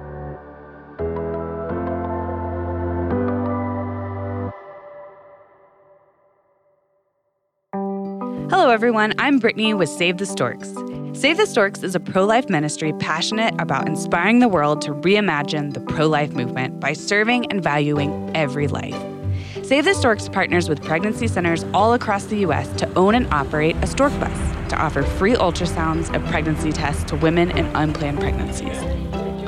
Hello, 8.52 8.68
everyone. 8.68 9.14
I'm 9.16 9.38
Brittany 9.38 9.73
with 9.73 9.88
Save 9.88 10.18
the 10.18 10.26
Storks. 10.26 10.75
Save 11.14 11.38
the 11.38 11.47
Storks 11.47 11.82
is 11.82 11.94
a 11.94 12.00
pro 12.00 12.26
life 12.26 12.50
ministry 12.50 12.92
passionate 12.92 13.59
about 13.59 13.88
inspiring 13.88 14.40
the 14.40 14.47
world 14.47 14.82
to 14.82 14.90
reimagine 14.90 15.73
the 15.73 15.80
pro 15.80 16.06
life 16.06 16.35
movement 16.35 16.78
by 16.78 16.92
serving 16.92 17.50
and 17.50 17.62
valuing 17.62 18.30
every 18.37 18.68
life. 18.68 18.94
Save 19.64 19.87
the 19.87 19.94
Storks 19.94 20.28
partners 20.28 20.68
with 20.68 20.82
pregnancy 20.82 21.28
centers 21.28 21.64
all 21.73 21.94
across 21.94 22.26
the 22.26 22.40
U.S. 22.40 22.68
to 22.75 22.94
own 22.94 23.14
and 23.14 23.26
operate 23.32 23.75
a 23.76 23.87
stork 23.87 24.12
bus 24.21 24.68
to 24.68 24.76
offer 24.76 25.02
free 25.02 25.32
ultrasounds 25.32 26.14
and 26.14 26.23
pregnancy 26.26 26.73
tests 26.73 27.04
to 27.04 27.16
women 27.16 27.52
in 27.52 27.64
unplanned 27.75 28.21
pregnancies. 28.21 28.78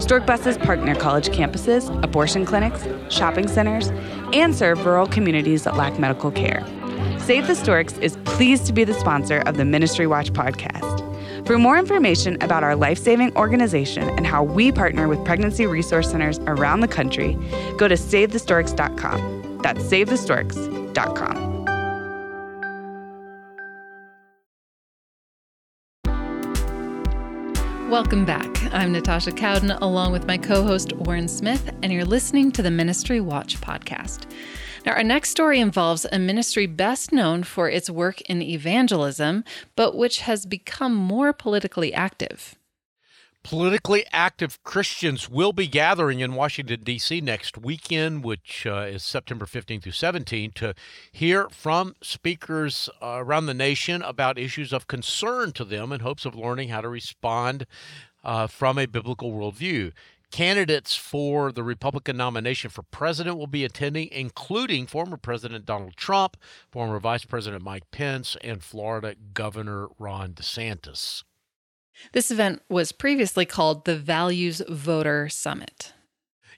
Stork 0.02 0.24
buses 0.24 0.56
park 0.56 0.80
near 0.80 0.94
college 0.94 1.28
campuses, 1.28 1.90
abortion 2.02 2.46
clinics, 2.46 2.88
shopping 3.14 3.48
centers, 3.48 3.88
and 4.32 4.54
serve 4.54 4.86
rural 4.86 5.06
communities 5.06 5.64
that 5.64 5.76
lack 5.76 5.98
medical 5.98 6.30
care. 6.30 6.64
Save 7.24 7.46
the 7.46 7.54
Storks 7.54 7.96
is 8.00 8.18
pleased 8.26 8.66
to 8.66 8.74
be 8.74 8.84
the 8.84 8.92
sponsor 8.92 9.38
of 9.46 9.56
the 9.56 9.64
Ministry 9.64 10.06
Watch 10.06 10.30
podcast. 10.34 11.46
For 11.46 11.56
more 11.56 11.78
information 11.78 12.36
about 12.42 12.62
our 12.62 12.76
life 12.76 12.98
saving 12.98 13.34
organization 13.34 14.10
and 14.10 14.26
how 14.26 14.44
we 14.44 14.70
partner 14.70 15.08
with 15.08 15.24
pregnancy 15.24 15.64
resource 15.64 16.10
centers 16.10 16.38
around 16.40 16.80
the 16.80 16.88
country, 16.88 17.38
go 17.78 17.88
to 17.88 17.94
SaveTheStorks.com. 17.94 19.60
That's 19.62 19.82
SaveTheStorks.com. 19.84 21.54
Welcome 27.88 28.26
back. 28.26 28.74
I'm 28.74 28.92
Natasha 28.92 29.32
Cowden, 29.32 29.70
along 29.70 30.12
with 30.12 30.26
my 30.26 30.36
co 30.36 30.62
host 30.62 30.92
Warren 30.92 31.28
Smith, 31.28 31.74
and 31.82 31.90
you're 31.90 32.04
listening 32.04 32.52
to 32.52 32.60
the 32.60 32.70
Ministry 32.70 33.22
Watch 33.22 33.58
podcast. 33.62 34.26
Now, 34.84 34.92
our 34.92 35.02
next 35.02 35.30
story 35.30 35.60
involves 35.60 36.06
a 36.12 36.18
ministry 36.18 36.66
best 36.66 37.10
known 37.10 37.42
for 37.42 37.70
its 37.70 37.88
work 37.88 38.20
in 38.22 38.42
evangelism, 38.42 39.44
but 39.76 39.96
which 39.96 40.20
has 40.20 40.44
become 40.44 40.94
more 40.94 41.32
politically 41.32 41.94
active. 41.94 42.56
Politically 43.42 44.06
active 44.10 44.62
Christians 44.62 45.28
will 45.28 45.52
be 45.52 45.66
gathering 45.66 46.20
in 46.20 46.34
Washington, 46.34 46.80
D.C. 46.82 47.20
next 47.20 47.58
weekend, 47.58 48.24
which 48.24 48.66
uh, 48.66 48.86
is 48.88 49.02
September 49.02 49.44
15 49.44 49.82
through 49.82 49.92
17, 49.92 50.52
to 50.52 50.74
hear 51.12 51.48
from 51.50 51.94
speakers 52.02 52.88
uh, 53.02 53.16
around 53.18 53.46
the 53.46 53.54
nation 53.54 54.00
about 54.00 54.38
issues 54.38 54.72
of 54.72 54.86
concern 54.86 55.52
to 55.52 55.64
them 55.64 55.92
in 55.92 56.00
hopes 56.00 56.24
of 56.24 56.34
learning 56.34 56.70
how 56.70 56.80
to 56.80 56.88
respond 56.88 57.66
uh, 58.24 58.46
from 58.46 58.78
a 58.78 58.86
biblical 58.86 59.32
worldview. 59.32 59.92
Candidates 60.34 60.96
for 60.96 61.52
the 61.52 61.62
Republican 61.62 62.16
nomination 62.16 62.68
for 62.68 62.82
president 62.82 63.38
will 63.38 63.46
be 63.46 63.64
attending, 63.64 64.08
including 64.10 64.84
former 64.84 65.16
President 65.16 65.64
Donald 65.64 65.96
Trump, 65.96 66.36
former 66.72 66.98
Vice 66.98 67.24
President 67.24 67.62
Mike 67.62 67.88
Pence, 67.92 68.36
and 68.42 68.60
Florida 68.60 69.14
Governor 69.32 69.86
Ron 69.96 70.32
DeSantis. 70.32 71.22
This 72.10 72.32
event 72.32 72.62
was 72.68 72.90
previously 72.90 73.46
called 73.46 73.84
the 73.84 73.96
Values 73.96 74.60
Voter 74.68 75.28
Summit. 75.28 75.92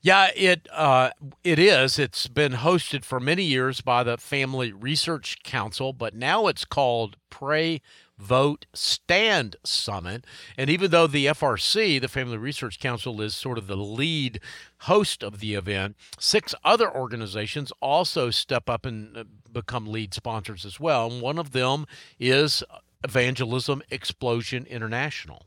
Yeah, 0.01 0.31
it 0.35 0.69
uh, 0.73 1.11
it 1.45 1.59
is. 1.59 1.99
It's 1.99 2.29
been 2.29 2.53
hosted 2.53 3.05
for 3.05 3.21
many 3.21 3.43
years 3.43 3.83
by 3.83 4.03
the 4.03 4.17
Family 4.17 4.73
Research 4.73 5.43
Council, 5.43 5.93
but 5.93 6.15
now 6.15 6.47
it's 6.47 6.65
called 6.65 7.19
Pray 7.29 7.83
Vote 8.19 8.67
Stand 8.73 9.57
Summit. 9.65 10.25
And 10.57 10.71
even 10.71 10.91
though 10.91 11.07
the 11.07 11.27
FRC, 11.27 12.01
the 12.01 12.09
Family 12.09 12.39
Research 12.39 12.79
Council, 12.79 13.21
is 13.21 13.35
sort 13.35 13.59
of 13.59 13.67
the 13.67 13.77
lead 13.77 14.41
host 14.81 15.23
of 15.23 15.41
the 15.41 15.55
event, 15.55 15.97
six 16.19 16.55
other 16.65 16.95
organizations 16.95 17.73
also 17.81 18.31
step 18.31 18.69
up 18.69 18.87
and 18.87 19.17
uh, 19.17 19.25
become 19.53 19.87
lead 19.87 20.15
sponsors 20.15 20.65
as 20.65 20.81
well. 20.81 21.11
And 21.11 21.21
one 21.21 21.39
of 21.39 21.53
them 21.53 21.87
is 22.19 22.63
Evangelism 23.05 23.83
Explosion 23.91 24.67
International. 24.67 25.47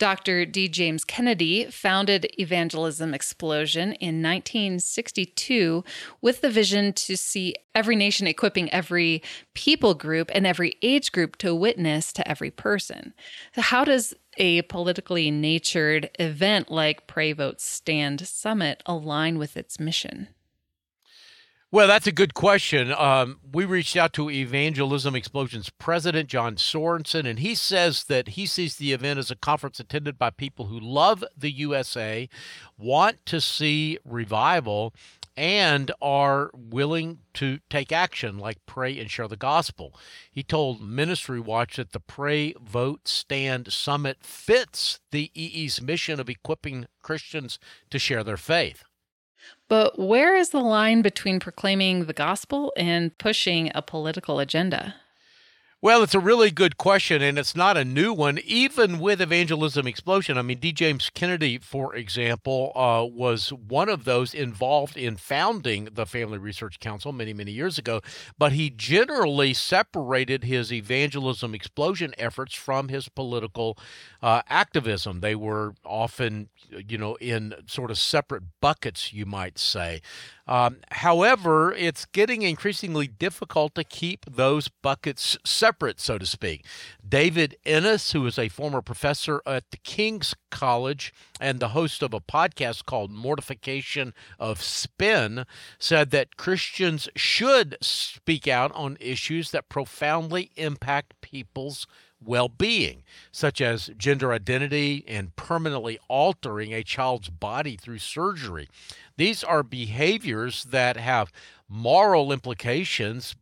Dr. 0.00 0.46
D. 0.46 0.66
James 0.66 1.04
Kennedy 1.04 1.66
founded 1.66 2.26
Evangelism 2.40 3.12
Explosion 3.12 3.92
in 3.92 4.22
1962 4.22 5.84
with 6.22 6.40
the 6.40 6.48
vision 6.48 6.94
to 6.94 7.18
see 7.18 7.54
every 7.74 7.96
nation 7.96 8.26
equipping 8.26 8.72
every 8.72 9.22
people 9.52 9.92
group 9.92 10.30
and 10.34 10.46
every 10.46 10.76
age 10.80 11.12
group 11.12 11.36
to 11.36 11.54
witness 11.54 12.14
to 12.14 12.26
every 12.26 12.50
person. 12.50 13.12
So 13.54 13.60
how 13.60 13.84
does 13.84 14.14
a 14.38 14.62
politically 14.62 15.30
natured 15.30 16.08
event 16.18 16.70
like 16.70 17.06
Pray 17.06 17.34
Vote 17.34 17.60
Stand 17.60 18.26
Summit 18.26 18.82
align 18.86 19.36
with 19.36 19.54
its 19.54 19.78
mission? 19.78 20.28
Well, 21.72 21.86
that's 21.86 22.08
a 22.08 22.12
good 22.12 22.34
question. 22.34 22.92
Um, 22.92 23.38
we 23.52 23.64
reached 23.64 23.96
out 23.96 24.12
to 24.14 24.28
Evangelism 24.28 25.14
Explosion's 25.14 25.70
president, 25.70 26.28
John 26.28 26.56
Sorensen, 26.56 27.26
and 27.26 27.38
he 27.38 27.54
says 27.54 28.02
that 28.04 28.30
he 28.30 28.44
sees 28.44 28.74
the 28.74 28.92
event 28.92 29.20
as 29.20 29.30
a 29.30 29.36
conference 29.36 29.78
attended 29.78 30.18
by 30.18 30.30
people 30.30 30.66
who 30.66 30.80
love 30.80 31.22
the 31.36 31.52
USA, 31.52 32.28
want 32.76 33.24
to 33.26 33.40
see 33.40 33.98
revival, 34.04 34.92
and 35.36 35.92
are 36.02 36.50
willing 36.52 37.20
to 37.34 37.60
take 37.70 37.92
action, 37.92 38.36
like 38.36 38.66
pray 38.66 38.98
and 38.98 39.08
share 39.08 39.28
the 39.28 39.36
gospel. 39.36 39.94
He 40.28 40.42
told 40.42 40.82
Ministry 40.82 41.38
Watch 41.38 41.76
that 41.76 41.92
the 41.92 42.00
Pray, 42.00 42.52
Vote, 42.60 43.06
Stand 43.06 43.72
Summit 43.72 44.24
fits 44.24 44.98
the 45.12 45.30
EE's 45.34 45.80
mission 45.80 46.18
of 46.18 46.28
equipping 46.28 46.86
Christians 47.00 47.60
to 47.90 48.00
share 48.00 48.24
their 48.24 48.36
faith. 48.36 48.82
But 49.68 49.98
where 49.98 50.36
is 50.36 50.50
the 50.50 50.60
line 50.60 51.02
between 51.02 51.40
proclaiming 51.40 52.06
the 52.06 52.12
gospel 52.12 52.72
and 52.76 53.16
pushing 53.18 53.70
a 53.74 53.82
political 53.82 54.40
agenda? 54.40 54.96
Well, 55.82 56.02
it's 56.02 56.14
a 56.14 56.20
really 56.20 56.50
good 56.50 56.76
question, 56.76 57.22
and 57.22 57.38
it's 57.38 57.56
not 57.56 57.78
a 57.78 57.86
new 57.86 58.12
one. 58.12 58.38
Even 58.44 58.98
with 58.98 59.18
Evangelism 59.18 59.86
Explosion, 59.86 60.36
I 60.36 60.42
mean, 60.42 60.58
D. 60.58 60.72
James 60.72 61.08
Kennedy, 61.08 61.56
for 61.56 61.94
example, 61.96 62.70
uh, 62.74 63.02
was 63.10 63.48
one 63.48 63.88
of 63.88 64.04
those 64.04 64.34
involved 64.34 64.98
in 64.98 65.16
founding 65.16 65.88
the 65.90 66.04
Family 66.04 66.36
Research 66.36 66.80
Council 66.80 67.12
many, 67.12 67.32
many 67.32 67.52
years 67.52 67.78
ago. 67.78 68.02
But 68.36 68.52
he 68.52 68.68
generally 68.68 69.54
separated 69.54 70.44
his 70.44 70.70
evangelism 70.70 71.54
explosion 71.54 72.12
efforts 72.18 72.54
from 72.54 72.88
his 72.88 73.08
political 73.08 73.78
uh, 74.22 74.42
activism. 74.50 75.20
They 75.20 75.34
were 75.34 75.72
often, 75.82 76.50
you 76.88 76.98
know, 76.98 77.14
in 77.22 77.54
sort 77.66 77.90
of 77.90 77.96
separate 77.96 78.42
buckets, 78.60 79.14
you 79.14 79.24
might 79.24 79.58
say. 79.58 80.02
Um, 80.50 80.78
however, 80.90 81.72
it's 81.72 82.06
getting 82.06 82.42
increasingly 82.42 83.06
difficult 83.06 83.76
to 83.76 83.84
keep 83.84 84.26
those 84.26 84.66
buckets 84.66 85.38
separate, 85.44 86.00
so 86.00 86.18
to 86.18 86.26
speak. 86.26 86.66
David 87.08 87.56
Innes, 87.64 88.10
who 88.10 88.26
is 88.26 88.36
a 88.36 88.48
former 88.48 88.82
professor 88.82 89.40
at 89.46 89.70
the 89.70 89.76
King's 89.76 90.34
College 90.50 91.14
and 91.40 91.60
the 91.60 91.68
host 91.68 92.02
of 92.02 92.12
a 92.12 92.20
podcast 92.20 92.84
called 92.84 93.12
Mortification 93.12 94.12
of 94.40 94.60
Spin, 94.60 95.44
said 95.78 96.10
that 96.10 96.36
Christians 96.36 97.08
should 97.14 97.76
speak 97.80 98.48
out 98.48 98.72
on 98.72 98.96
issues 98.98 99.52
that 99.52 99.68
profoundly 99.68 100.50
impact 100.56 101.14
people's 101.20 101.86
well 102.24 102.48
being, 102.48 103.02
such 103.32 103.60
as 103.60 103.90
gender 103.96 104.32
identity 104.32 105.04
and 105.08 105.34
permanently 105.36 105.98
altering 106.08 106.72
a 106.72 106.82
child's 106.82 107.28
body 107.28 107.76
through 107.76 107.98
surgery. 107.98 108.68
These 109.16 109.42
are 109.44 109.62
behaviors 109.62 110.64
that 110.64 110.96
have 110.96 111.32
moral 111.68 112.32
implications, 112.32 113.36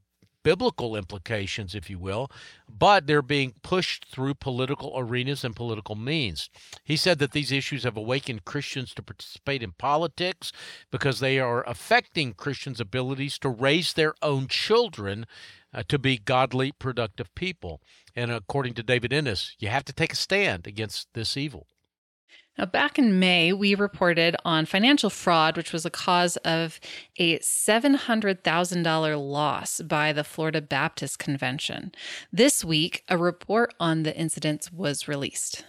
biblical 0.48 0.96
implications, 0.96 1.74
if 1.74 1.90
you 1.90 1.98
will, 1.98 2.30
but 2.66 3.06
they're 3.06 3.20
being 3.20 3.52
pushed 3.62 4.06
through 4.10 4.32
political 4.32 4.94
arenas 4.96 5.44
and 5.44 5.54
political 5.54 5.94
means. 5.94 6.48
He 6.82 6.96
said 6.96 7.18
that 7.18 7.32
these 7.32 7.52
issues 7.52 7.82
have 7.82 7.98
awakened 7.98 8.46
Christians 8.46 8.94
to 8.94 9.02
participate 9.02 9.62
in 9.62 9.72
politics 9.72 10.50
because 10.90 11.20
they 11.20 11.38
are 11.38 11.68
affecting 11.68 12.32
Christians' 12.32 12.80
abilities 12.80 13.38
to 13.40 13.50
raise 13.50 13.92
their 13.92 14.14
own 14.22 14.48
children 14.48 15.26
uh, 15.74 15.82
to 15.86 15.98
be 15.98 16.16
godly, 16.16 16.72
productive 16.72 17.34
people. 17.34 17.82
And 18.16 18.30
according 18.30 18.72
to 18.74 18.82
David 18.82 19.12
Innes, 19.12 19.54
you 19.58 19.68
have 19.68 19.84
to 19.84 19.92
take 19.92 20.14
a 20.14 20.16
stand 20.16 20.66
against 20.66 21.08
this 21.12 21.36
evil. 21.36 21.66
Now, 22.58 22.66
back 22.66 22.98
in 22.98 23.20
May, 23.20 23.52
we 23.52 23.76
reported 23.76 24.34
on 24.44 24.66
financial 24.66 25.10
fraud, 25.10 25.56
which 25.56 25.72
was 25.72 25.86
a 25.86 25.90
cause 25.90 26.36
of 26.38 26.80
a 27.16 27.38
$700,000 27.38 29.30
loss 29.30 29.80
by 29.80 30.12
the 30.12 30.24
Florida 30.24 30.60
Baptist 30.60 31.20
Convention. 31.20 31.92
This 32.32 32.64
week, 32.64 33.04
a 33.08 33.16
report 33.16 33.74
on 33.78 34.02
the 34.02 34.16
incidents 34.16 34.72
was 34.72 35.06
released. 35.06 35.64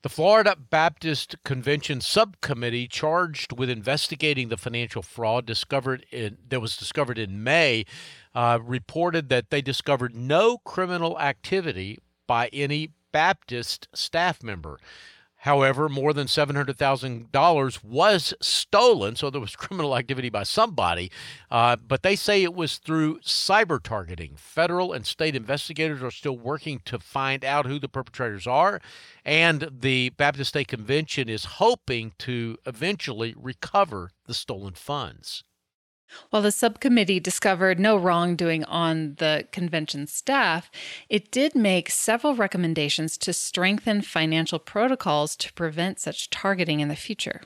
The 0.00 0.08
Florida 0.08 0.56
Baptist 0.56 1.36
Convention 1.44 2.00
subcommittee 2.00 2.88
charged 2.88 3.52
with 3.52 3.68
investigating 3.68 4.48
the 4.48 4.56
financial 4.56 5.02
fraud 5.02 5.44
discovered 5.44 6.06
in, 6.10 6.38
that 6.48 6.60
was 6.60 6.76
discovered 6.76 7.18
in 7.18 7.42
May 7.42 7.84
uh, 8.34 8.60
reported 8.62 9.28
that 9.28 9.50
they 9.50 9.60
discovered 9.60 10.14
no 10.14 10.56
criminal 10.58 11.18
activity 11.18 11.98
by 12.26 12.48
any 12.52 12.92
Baptist 13.12 13.88
staff 13.92 14.42
member. 14.42 14.78
However, 15.42 15.88
more 15.88 16.12
than 16.12 16.26
$700,000 16.26 17.84
was 17.84 18.34
stolen, 18.40 19.14
so 19.14 19.30
there 19.30 19.40
was 19.40 19.54
criminal 19.56 19.96
activity 19.96 20.30
by 20.30 20.42
somebody. 20.42 21.10
Uh, 21.50 21.76
but 21.76 22.02
they 22.02 22.16
say 22.16 22.42
it 22.42 22.54
was 22.54 22.78
through 22.78 23.20
cyber 23.20 23.80
targeting. 23.82 24.34
Federal 24.36 24.92
and 24.92 25.06
state 25.06 25.36
investigators 25.36 26.02
are 26.02 26.10
still 26.10 26.36
working 26.36 26.80
to 26.86 26.98
find 26.98 27.44
out 27.44 27.66
who 27.66 27.78
the 27.78 27.88
perpetrators 27.88 28.46
are, 28.46 28.80
and 29.24 29.70
the 29.70 30.10
Baptist 30.10 30.50
State 30.50 30.68
Convention 30.68 31.28
is 31.28 31.44
hoping 31.44 32.12
to 32.18 32.56
eventually 32.66 33.34
recover 33.36 34.10
the 34.26 34.34
stolen 34.34 34.74
funds. 34.74 35.44
While 36.30 36.42
the 36.42 36.52
subcommittee 36.52 37.20
discovered 37.20 37.78
no 37.78 37.96
wrongdoing 37.96 38.64
on 38.64 39.14
the 39.16 39.46
convention 39.52 40.06
staff, 40.06 40.70
it 41.08 41.30
did 41.30 41.54
make 41.54 41.90
several 41.90 42.34
recommendations 42.34 43.16
to 43.18 43.32
strengthen 43.32 44.02
financial 44.02 44.58
protocols 44.58 45.36
to 45.36 45.52
prevent 45.52 46.00
such 46.00 46.30
targeting 46.30 46.80
in 46.80 46.88
the 46.88 46.96
future. 46.96 47.40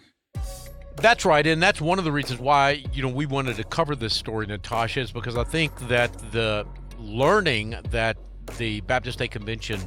That's 0.96 1.24
right, 1.24 1.46
and 1.46 1.62
that's 1.62 1.80
one 1.80 1.98
of 1.98 2.04
the 2.04 2.12
reasons 2.12 2.38
why 2.38 2.84
you 2.92 3.02
know 3.02 3.08
we 3.08 3.26
wanted 3.26 3.56
to 3.56 3.64
cover 3.64 3.96
this 3.96 4.14
story, 4.14 4.46
Natasha, 4.46 5.00
is 5.00 5.12
because 5.12 5.36
I 5.36 5.44
think 5.44 5.76
that 5.88 6.12
the 6.32 6.66
learning 6.98 7.76
that 7.90 8.16
the 8.58 8.80
Baptist 8.82 9.18
State 9.18 9.30
Convention 9.30 9.80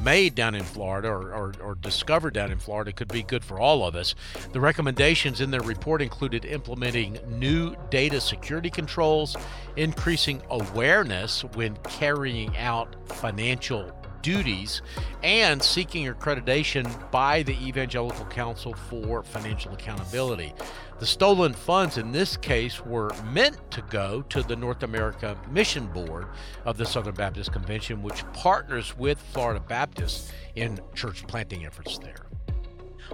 made 0.00 0.34
down 0.34 0.54
in 0.54 0.62
Florida 0.62 1.08
or, 1.08 1.32
or, 1.32 1.52
or, 1.62 1.74
discovered 1.76 2.34
down 2.34 2.50
in 2.50 2.58
Florida 2.58 2.92
could 2.92 3.08
be 3.08 3.22
good 3.22 3.44
for 3.44 3.58
all 3.58 3.86
of 3.86 3.94
us. 3.94 4.14
The 4.52 4.60
recommendations 4.60 5.40
in 5.40 5.50
their 5.50 5.60
report 5.60 6.02
included 6.02 6.44
implementing 6.44 7.18
new 7.28 7.74
data 7.90 8.20
security 8.20 8.70
controls, 8.70 9.36
increasing 9.76 10.42
awareness 10.50 11.44
when 11.54 11.76
carrying 11.84 12.56
out 12.56 12.96
financial 13.08 13.92
duties 14.24 14.80
and 15.22 15.62
seeking 15.62 16.06
accreditation 16.06 17.10
by 17.10 17.42
the 17.42 17.52
Evangelical 17.64 18.24
Council 18.26 18.72
for 18.72 19.22
Financial 19.22 19.72
Accountability. 19.72 20.54
The 21.00 21.06
stolen 21.06 21.52
funds 21.52 21.98
in 21.98 22.12
this 22.12 22.36
case 22.36 22.80
were 22.80 23.10
meant 23.32 23.58
to 23.72 23.82
go 23.82 24.22
to 24.28 24.42
the 24.42 24.54
North 24.54 24.84
America 24.84 25.36
Mission 25.50 25.88
Board 25.88 26.28
of 26.64 26.78
the 26.78 26.86
Southern 26.86 27.16
Baptist 27.16 27.52
Convention, 27.52 28.00
which 28.00 28.24
partners 28.32 28.96
with 28.96 29.18
Florida 29.32 29.60
Baptists 29.60 30.32
in 30.54 30.78
church 30.94 31.26
planting 31.26 31.66
efforts 31.66 31.98
there. 31.98 32.26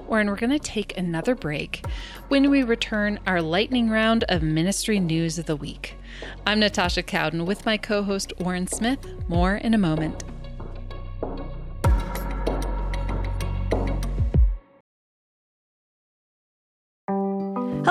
Warren, 0.07 0.28
we're 0.28 0.37
going 0.37 0.50
to 0.50 0.59
take 0.59 0.96
another 0.98 1.35
break. 1.35 1.85
When 2.28 2.50
we 2.50 2.62
return, 2.62 3.18
our 3.26 3.40
lightning 3.40 3.88
round 3.88 4.24
of 4.28 4.42
ministry 4.42 5.00
news 5.00 5.38
of 5.38 5.46
the 5.46 5.57
week. 5.57 5.96
I'm 6.46 6.61
Natasha 6.61 7.02
Cowden 7.02 7.46
with 7.46 7.64
my 7.64 7.78
co 7.78 8.02
host 8.02 8.35
Warren 8.40 8.66
Smith. 8.66 8.98
More 9.26 9.57
in 9.57 9.72
a 9.72 9.78
moment. 9.78 10.22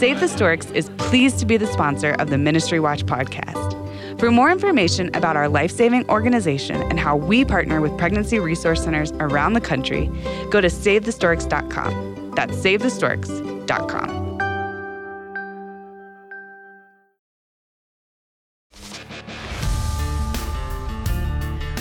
Save 0.00 0.20
the 0.20 0.28
Storks 0.28 0.70
is 0.70 0.88
pleased 0.96 1.40
to 1.40 1.44
be 1.44 1.58
the 1.58 1.66
sponsor 1.66 2.12
of 2.12 2.30
the 2.30 2.38
Ministry 2.38 2.80
Watch 2.80 3.04
podcast. 3.04 4.18
For 4.18 4.30
more 4.30 4.50
information 4.50 5.14
about 5.14 5.36
our 5.36 5.46
life 5.46 5.70
saving 5.70 6.08
organization 6.08 6.80
and 6.84 6.98
how 6.98 7.16
we 7.16 7.44
partner 7.44 7.82
with 7.82 7.98
pregnancy 7.98 8.38
resource 8.38 8.82
centers 8.82 9.12
around 9.20 9.52
the 9.52 9.60
country, 9.60 10.10
go 10.50 10.62
to 10.62 10.68
SaveTheStorks.com. 10.68 12.32
That's 12.34 12.54
SaveTheStorks.com. 12.54 14.19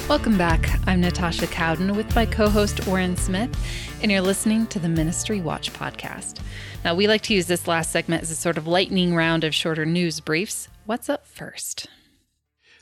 Welcome 0.10 0.40
back. 0.40 0.68
I'm 0.88 1.02
Natasha 1.02 1.46
Cowden 1.46 1.96
with 1.96 2.16
my 2.16 2.26
co 2.26 2.50
host 2.50 2.88
Warren 2.88 3.16
Smith, 3.16 3.56
and 4.02 4.12
you're 4.12 4.22
listening 4.22 4.66
to 4.68 4.80
the 4.80 4.90
Ministry 4.90 5.40
Watch 5.40 5.72
podcast. 5.72 6.40
Now, 6.84 6.96
we 6.96 7.06
like 7.06 7.22
to 7.24 7.36
use 7.36 7.46
this 7.46 7.68
last 7.68 7.92
segment 7.92 8.24
as 8.24 8.32
a 8.32 8.36
sort 8.36 8.58
of 8.58 8.66
lightning 8.66 9.14
round 9.14 9.44
of 9.44 9.54
shorter 9.54 9.86
news 9.86 10.20
briefs. 10.20 10.68
What's 10.88 11.10
up 11.10 11.28
first? 11.28 11.86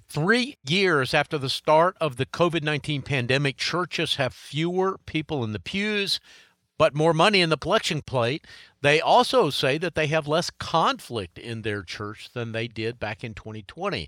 Three 0.07 0.55
years 0.65 1.13
after 1.13 1.37
the 1.37 1.49
start 1.49 1.97
of 1.99 2.15
the 2.15 2.25
COVID 2.25 2.63
19 2.63 3.01
pandemic, 3.01 3.57
churches 3.57 4.15
have 4.15 4.33
fewer 4.33 4.97
people 5.05 5.43
in 5.43 5.51
the 5.51 5.59
pews, 5.59 6.21
but 6.77 6.95
more 6.95 7.13
money 7.13 7.41
in 7.41 7.49
the 7.49 7.57
collection 7.57 8.01
plate. 8.01 8.47
They 8.79 9.01
also 9.01 9.49
say 9.49 9.77
that 9.79 9.95
they 9.95 10.07
have 10.07 10.29
less 10.29 10.49
conflict 10.49 11.37
in 11.37 11.63
their 11.63 11.83
church 11.83 12.29
than 12.31 12.53
they 12.53 12.69
did 12.69 13.01
back 13.01 13.21
in 13.21 13.33
2020. 13.33 14.07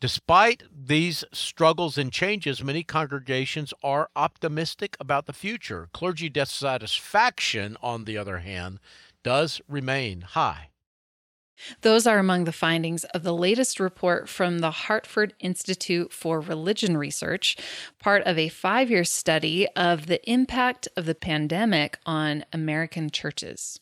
Despite 0.00 0.62
these 0.74 1.24
struggles 1.30 1.98
and 1.98 2.10
changes, 2.10 2.64
many 2.64 2.82
congregations 2.82 3.74
are 3.82 4.08
optimistic 4.16 4.96
about 4.98 5.26
the 5.26 5.34
future. 5.34 5.88
Clergy 5.92 6.30
dissatisfaction, 6.30 7.76
on 7.82 8.04
the 8.04 8.16
other 8.16 8.38
hand, 8.38 8.80
does 9.22 9.60
remain 9.68 10.22
high. 10.22 10.70
Those 11.82 12.06
are 12.06 12.18
among 12.18 12.44
the 12.44 12.52
findings 12.52 13.04
of 13.04 13.22
the 13.22 13.34
latest 13.34 13.78
report 13.78 14.30
from 14.30 14.60
the 14.60 14.70
Hartford 14.70 15.34
Institute 15.38 16.10
for 16.14 16.40
Religion 16.40 16.96
Research, 16.96 17.58
part 17.98 18.22
of 18.24 18.38
a 18.38 18.48
five 18.48 18.90
year 18.90 19.04
study 19.04 19.68
of 19.76 20.06
the 20.06 20.26
impact 20.30 20.88
of 20.96 21.04
the 21.04 21.14
pandemic 21.14 21.98
on 22.06 22.46
American 22.54 23.10
churches. 23.10 23.78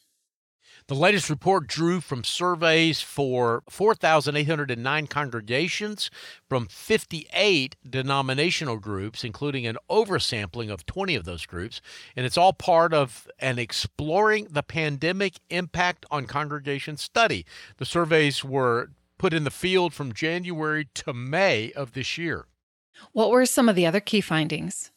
The 0.89 0.95
latest 0.95 1.29
report 1.29 1.67
drew 1.67 2.01
from 2.01 2.25
surveys 2.25 3.03
for 3.03 3.63
4,809 3.69 5.07
congregations 5.07 6.11
from 6.49 6.67
58 6.67 7.77
denominational 7.87 8.79
groups, 8.79 9.23
including 9.23 9.67
an 9.67 9.77
oversampling 9.91 10.71
of 10.71 10.87
20 10.87 11.15
of 11.15 11.27
those 11.27 11.45
groups. 11.45 11.83
And 12.17 12.25
it's 12.25 12.39
all 12.39 12.55
part 12.55 12.95
of 12.95 13.29
an 13.39 13.59
Exploring 13.59 14.47
the 14.51 14.63
Pandemic 14.63 15.35
Impact 15.51 16.07
on 16.11 16.25
Congregation 16.25 16.97
study. 16.97 17.45
The 17.77 17.85
surveys 17.85 18.43
were 18.43 18.89
put 19.19 19.35
in 19.35 19.45
the 19.45 19.51
field 19.51 19.93
from 19.93 20.15
January 20.15 20.89
to 20.95 21.13
May 21.13 21.71
of 21.73 21.93
this 21.93 22.17
year. 22.17 22.47
What 23.13 23.31
were 23.31 23.45
some 23.45 23.69
of 23.69 23.77
the 23.77 23.85
other 23.85 24.01
key 24.01 24.23
findings? 24.23 24.91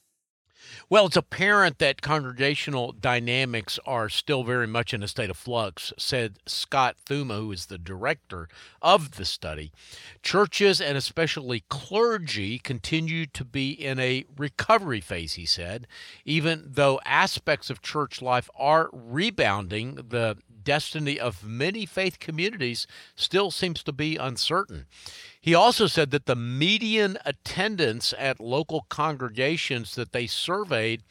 Well, 0.91 1.05
it's 1.05 1.15
apparent 1.15 1.79
that 1.79 2.01
congregational 2.01 2.91
dynamics 2.91 3.79
are 3.85 4.09
still 4.09 4.43
very 4.43 4.67
much 4.67 4.93
in 4.93 5.01
a 5.01 5.07
state 5.07 5.29
of 5.29 5.37
flux, 5.37 5.93
said 5.97 6.39
Scott 6.45 6.97
Thumma, 7.05 7.37
who 7.37 7.53
is 7.53 7.67
the 7.67 7.77
director 7.77 8.49
of 8.81 9.11
the 9.11 9.23
study. 9.23 9.71
Churches 10.21 10.81
and 10.81 10.97
especially 10.97 11.63
clergy 11.69 12.59
continue 12.59 13.25
to 13.27 13.45
be 13.45 13.71
in 13.71 14.01
a 14.01 14.25
recovery 14.37 14.99
phase, 14.99 15.35
he 15.35 15.45
said. 15.45 15.87
Even 16.25 16.65
though 16.67 16.99
aspects 17.05 17.69
of 17.69 17.81
church 17.81 18.21
life 18.21 18.49
are 18.59 18.89
rebounding, 18.91 19.95
the 19.95 20.39
destiny 20.63 21.19
of 21.19 21.43
many 21.43 21.85
faith 21.85 22.19
communities 22.19 22.87
still 23.15 23.51
seems 23.51 23.83
to 23.83 23.91
be 23.91 24.17
uncertain. 24.17 24.85
He 25.39 25.55
also 25.55 25.87
said 25.87 26.11
that 26.11 26.25
the 26.25 26.35
median 26.35 27.17
attendance 27.25 28.13
at 28.17 28.39
local 28.39 28.85
congregations 28.89 29.95
that 29.95 30.11
they 30.11 30.27
surveyed 30.27 31.03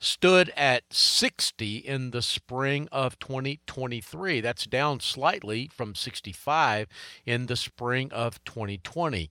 stood 0.00 0.50
at 0.56 0.82
60 0.90 1.76
in 1.76 2.10
the 2.10 2.22
spring 2.22 2.88
of 2.90 3.18
2023. 3.18 4.40
That's 4.40 4.64
down 4.64 5.00
slightly 5.00 5.70
from 5.72 5.94
65 5.94 6.88
in 7.26 7.46
the 7.46 7.56
spring 7.56 8.10
of 8.10 8.42
2020. 8.44 9.30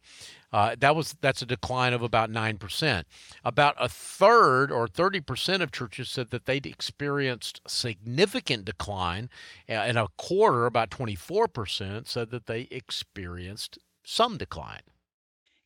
Uh, 0.52 0.76
that 0.80 0.96
was 0.96 1.16
that's 1.22 1.42
a 1.42 1.46
decline 1.46 1.94
of 1.94 2.02
about 2.02 2.30
nine 2.30 2.58
percent. 2.58 3.08
About 3.44 3.76
a 3.80 3.88
third 3.88 4.72
or 4.72 4.88
30 4.88 5.22
percent 5.22 5.64
of 5.64 5.72
churches 5.72 6.10
said 6.10 6.32
that 6.32 6.46
they'd 6.46 6.66
experienced 6.66 7.62
significant 7.68 8.66
decline, 8.66 9.30
and 9.68 9.98
a 9.98 10.08
quarter, 10.18 10.66
about 10.66 10.90
24 10.92 11.48
percent, 11.48 12.08
said 12.08 12.32
that 12.32 12.48
they 12.48 12.68
experienced 12.72 13.78
some 14.04 14.38
decline. 14.38 14.82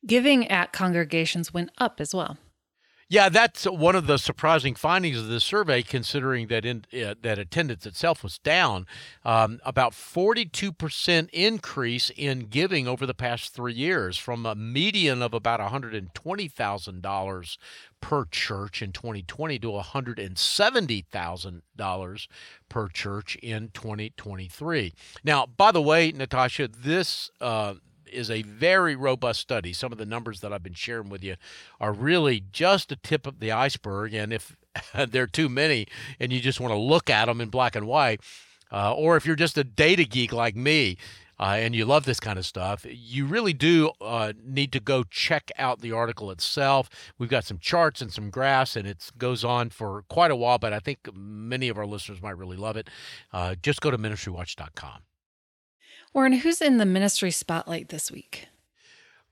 Giving 0.06 0.46
at 0.48 0.72
congregations 0.72 1.54
went 1.54 1.70
up 1.78 1.98
as 1.98 2.14
well. 2.14 2.36
Yeah, 3.08 3.28
that's 3.28 3.64
one 3.64 3.96
of 3.96 4.06
the 4.06 4.16
surprising 4.16 4.74
findings 4.74 5.18
of 5.18 5.28
this 5.28 5.44
survey, 5.44 5.82
considering 5.82 6.46
that 6.48 6.64
in, 6.64 6.86
uh, 6.92 7.14
that 7.20 7.38
attendance 7.38 7.84
itself 7.84 8.22
was 8.22 8.38
down. 8.38 8.86
Um, 9.24 9.60
about 9.64 9.92
42% 9.92 11.28
increase 11.32 12.10
in 12.16 12.46
giving 12.46 12.88
over 12.88 13.04
the 13.04 13.12
past 13.14 13.52
three 13.54 13.74
years, 13.74 14.16
from 14.16 14.46
a 14.46 14.54
median 14.54 15.20
of 15.20 15.34
about 15.34 15.60
$120,000 15.60 17.58
per 18.00 18.24
church 18.26 18.80
in 18.82 18.92
2020 18.92 19.58
to 19.58 19.68
$170,000 19.68 22.28
per 22.68 22.88
church 22.88 23.36
in 23.36 23.70
2023. 23.72 24.92
Now, 25.22 25.46
by 25.46 25.70
the 25.72 25.82
way, 25.82 26.12
Natasha, 26.12 26.68
this 26.68 27.30
uh, 27.40 27.74
is 28.14 28.30
a 28.30 28.42
very 28.42 28.96
robust 28.96 29.40
study. 29.40 29.72
Some 29.72 29.92
of 29.92 29.98
the 29.98 30.06
numbers 30.06 30.40
that 30.40 30.52
I've 30.52 30.62
been 30.62 30.74
sharing 30.74 31.08
with 31.08 31.22
you 31.22 31.36
are 31.80 31.92
really 31.92 32.44
just 32.52 32.92
a 32.92 32.96
tip 32.96 33.26
of 33.26 33.40
the 33.40 33.52
iceberg. 33.52 34.14
And 34.14 34.32
if 34.32 34.56
there 34.94 35.24
are 35.24 35.28
too 35.28 35.48
many 35.48 35.86
and 36.18 36.32
you 36.32 36.40
just 36.40 36.60
want 36.60 36.72
to 36.72 36.78
look 36.78 37.10
at 37.10 37.26
them 37.26 37.40
in 37.40 37.48
black 37.48 37.76
and 37.76 37.86
white, 37.86 38.20
uh, 38.72 38.94
or 38.94 39.16
if 39.16 39.26
you're 39.26 39.36
just 39.36 39.58
a 39.58 39.64
data 39.64 40.04
geek 40.04 40.32
like 40.32 40.56
me, 40.56 40.96
uh, 41.38 41.56
and 41.58 41.74
you 41.74 41.84
love 41.84 42.04
this 42.04 42.20
kind 42.20 42.38
of 42.38 42.46
stuff, 42.46 42.86
you 42.88 43.26
really 43.26 43.52
do 43.52 43.90
uh, 44.00 44.32
need 44.44 44.72
to 44.72 44.80
go 44.80 45.04
check 45.04 45.50
out 45.58 45.80
the 45.80 45.92
article 45.92 46.30
itself. 46.30 46.88
We've 47.18 47.28
got 47.28 47.44
some 47.44 47.58
charts 47.58 48.00
and 48.00 48.12
some 48.12 48.30
graphs, 48.30 48.76
and 48.76 48.86
it 48.86 49.10
goes 49.18 49.44
on 49.44 49.70
for 49.70 50.04
quite 50.08 50.30
a 50.30 50.36
while, 50.36 50.58
but 50.58 50.72
I 50.72 50.78
think 50.78 51.00
many 51.12 51.68
of 51.68 51.78
our 51.78 51.86
listeners 51.86 52.22
might 52.22 52.38
really 52.38 52.56
love 52.56 52.76
it. 52.76 52.88
Uh, 53.32 53.56
just 53.60 53.80
go 53.80 53.90
to 53.90 53.98
ministrywatch.com. 53.98 55.02
Warren, 56.14 56.32
who's 56.32 56.62
in 56.62 56.78
the 56.78 56.86
ministry 56.86 57.32
spotlight 57.32 57.88
this 57.88 58.08
week? 58.08 58.46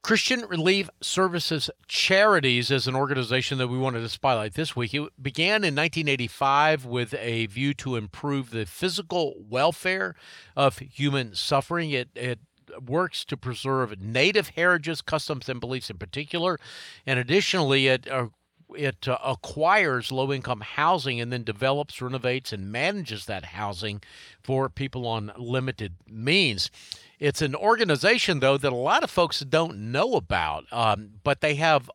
Christian 0.03 0.45
Relief 0.49 0.91
Services 1.01 1.71
Charities 1.87 2.73
is 2.73 2.89
an 2.89 2.97
organization 2.97 3.59
that 3.59 3.69
we 3.69 3.79
wanted 3.79 4.01
to 4.01 4.09
spotlight 4.09 4.55
this 4.55 4.75
week. 4.75 4.93
It 4.93 5.13
began 5.23 5.63
in 5.63 5.77
1985 5.77 6.85
with 6.85 7.15
a 7.15 7.47
view 7.47 7.73
to 7.75 7.95
improve 7.95 8.51
the 8.51 8.67
physical 8.67 9.35
welfare 9.49 10.17
of 10.57 10.81
human 10.81 11.37
suffering. 11.37 11.93
It, 11.93 12.09
it 12.17 12.41
works 12.85 13.25
to 13.27 13.37
preserve 13.37 14.01
native 14.01 14.49
heritages, 14.57 15.03
customs, 15.03 15.49
and 15.49 15.61
beliefs 15.61 15.89
in 15.89 15.99
particular. 15.99 16.59
And 17.07 17.21
additionally, 17.21 17.87
it 17.87 18.11
uh, 18.11 18.27
it 18.77 19.09
uh, 19.09 19.19
acquires 19.25 20.13
low 20.13 20.33
income 20.33 20.61
housing 20.61 21.21
and 21.21 21.33
then 21.33 21.45
develops, 21.45 22.01
renovates, 22.01 22.53
and 22.53 22.71
manages 22.71 23.27
that 23.27 23.47
housing 23.47 24.03
for 24.43 24.69
people 24.69 25.07
on 25.07 25.33
limited 25.37 25.95
means. 26.09 26.71
It's 27.19 27.43
an 27.43 27.55
organization, 27.55 28.41
though, 28.41 28.59
that 28.59 28.73
a 28.73 28.77
lot 28.77 29.05
of 29.05 29.11
folks 29.11 29.41
don't 29.41 29.93
know 29.93 30.15
about, 30.15 30.65
um, 30.73 31.11
but 31.23 31.41
they 31.41 31.55
have 31.55 31.91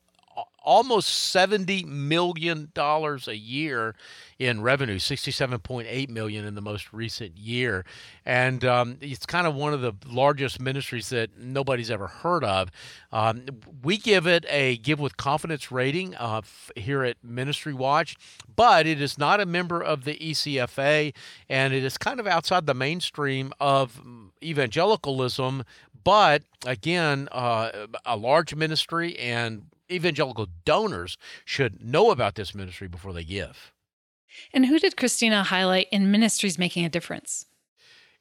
almost 0.67 1.33
$70 1.33 1.85
million 1.85 2.69
a 2.75 3.33
year 3.33 3.95
in 4.37 4.61
revenue, 4.61 4.99
67.8 4.99 6.09
million 6.09 6.43
in 6.43 6.55
the 6.55 6.61
most 6.61 6.91
recent 6.91 7.37
year. 7.37 7.85
And 8.25 8.65
um, 8.65 8.97
it's 8.99 9.25
kind 9.25 9.47
of 9.47 9.55
one 9.55 9.73
of 9.73 9.79
the 9.79 9.93
largest 10.05 10.59
ministries 10.59 11.07
that 11.09 11.37
nobody's 11.39 11.89
ever 11.89 12.07
heard 12.07 12.43
of. 12.43 12.69
Um, 13.13 13.45
we 13.81 13.97
give 13.97 14.27
it 14.27 14.45
a 14.49 14.75
Give 14.77 14.99
with 14.99 15.15
Confidence 15.15 15.71
rating 15.71 16.15
uh, 16.15 16.41
here 16.75 17.01
at 17.05 17.15
Ministry 17.23 17.73
Watch, 17.73 18.17
but 18.53 18.85
it 18.85 19.01
is 19.01 19.17
not 19.17 19.39
a 19.39 19.45
member 19.45 19.81
of 19.81 20.03
the 20.03 20.15
ECFA, 20.15 21.13
and 21.47 21.73
it 21.73 21.85
is 21.85 21.97
kind 21.97 22.19
of 22.19 22.27
outside 22.27 22.65
the 22.65 22.73
mainstream 22.73 23.53
of 23.61 24.01
evangelicalism. 24.43 25.63
But 26.03 26.43
again, 26.65 27.29
uh, 27.31 27.87
a 28.05 28.17
large 28.17 28.53
ministry 28.53 29.17
and 29.17 29.67
evangelical 29.91 30.47
donors 30.65 31.17
should 31.45 31.83
know 31.83 32.11
about 32.11 32.35
this 32.35 32.53
ministry 32.53 32.87
before 32.87 33.13
they 33.13 33.23
give. 33.23 33.71
And 34.53 34.65
who 34.65 34.79
did 34.79 34.97
Christina 34.97 35.43
highlight 35.43 35.87
in 35.91 36.11
ministries 36.11 36.59
making 36.59 36.85
a 36.85 36.89
difference? 36.89 37.45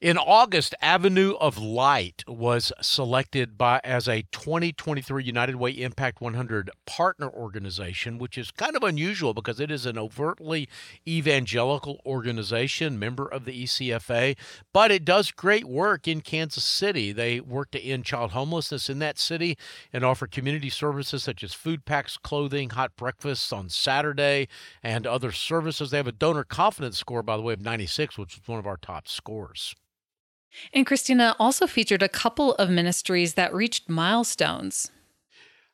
In 0.03 0.19
August, 0.19 0.75
Avenue 0.83 1.37
of 1.41 1.57
Life 1.57 2.17
was 2.29 2.71
selected 2.83 3.57
by 3.57 3.81
as 3.83 4.07
a 4.07 4.27
2023 4.31 5.25
United 5.25 5.57
Way 5.57 5.71
Impact 5.71 6.21
100 6.21 6.71
partner 6.85 7.31
organization, 7.31 8.19
which 8.19 8.37
is 8.37 8.51
kind 8.51 8.77
of 8.77 8.83
unusual 8.83 9.33
because 9.33 9.59
it 9.59 9.71
is 9.71 9.87
an 9.87 9.97
overtly 9.97 10.69
evangelical 11.09 12.03
organization, 12.05 12.99
member 12.99 13.27
of 13.27 13.47
the 13.47 13.65
ECFA, 13.65 14.37
but 14.71 14.91
it 14.91 15.03
does 15.03 15.31
great 15.31 15.65
work 15.65 16.07
in 16.07 16.21
Kansas 16.21 16.65
City. 16.65 17.11
They 17.11 17.41
work 17.41 17.71
to 17.71 17.81
end 17.81 18.05
child 18.05 18.33
homelessness 18.33 18.91
in 18.91 18.99
that 18.99 19.19
city 19.19 19.57
and 19.95 20.05
offer 20.05 20.27
community 20.27 20.69
services 20.69 21.23
such 21.23 21.43
as 21.43 21.55
food 21.55 21.87
packs, 21.87 22.19
clothing, 22.19 22.69
hot 22.69 22.95
breakfasts 22.97 23.51
on 23.51 23.71
Saturday, 23.71 24.49
and 24.83 25.07
other 25.07 25.33
services. 25.33 25.91
They 25.91 25.97
have 25.97 26.07
a 26.07 26.13
donor 26.13 26.45
confidence 26.45 26.99
score, 26.99 27.23
by 27.23 27.39
the 27.39 27.43
way, 27.43 27.55
of 27.55 27.63
96, 27.63 28.19
which 28.19 28.37
is 28.37 28.47
one 28.47 28.59
of 28.59 28.67
our 28.67 28.77
top 28.77 29.09
scores. 29.09 29.75
And 30.73 30.87
Christina 30.87 31.37
also 31.39 31.67
featured 31.67 32.03
a 32.03 32.09
couple 32.09 32.55
of 32.55 32.71
ministries 32.71 33.35
that 33.35 33.55
reached 33.55 33.89
milestones. 33.89 34.91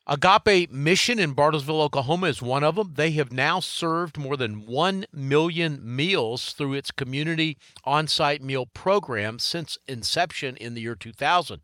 Agape 0.04 0.68
Mission 0.72 1.20
in 1.20 1.32
Bartlesville, 1.32 1.80
Oklahoma 1.80 2.26
is 2.26 2.42
one 2.42 2.64
of 2.64 2.74
them. 2.74 2.94
They 2.96 3.12
have 3.12 3.30
now 3.30 3.60
served 3.60 4.18
more 4.18 4.36
than 4.36 4.66
1 4.66 5.06
million 5.12 5.78
meals 5.80 6.54
through 6.54 6.74
its 6.74 6.90
community 6.90 7.56
on 7.84 8.08
site 8.08 8.42
meal 8.42 8.66
program 8.66 9.38
since 9.38 9.78
inception 9.86 10.56
in 10.56 10.74
the 10.74 10.80
year 10.80 10.96
2000. 10.96 11.60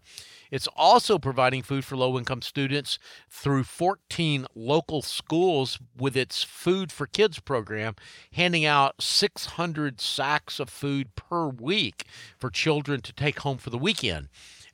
It's 0.52 0.68
also 0.76 1.18
providing 1.18 1.62
food 1.62 1.84
for 1.84 1.96
low 1.96 2.16
income 2.16 2.42
students 2.42 3.00
through 3.28 3.64
14 3.64 4.46
local 4.54 5.02
schools 5.02 5.80
with 5.96 6.16
its 6.16 6.44
Food 6.44 6.92
for 6.92 7.08
Kids 7.08 7.40
program, 7.40 7.96
handing 8.32 8.64
out 8.64 9.02
600 9.02 10.00
sacks 10.00 10.60
of 10.60 10.70
food 10.70 11.16
per 11.16 11.48
week 11.48 12.04
for 12.38 12.50
children 12.50 13.00
to 13.02 13.12
take 13.12 13.40
home 13.40 13.58
for 13.58 13.70
the 13.70 13.78
weekend. 13.78 14.28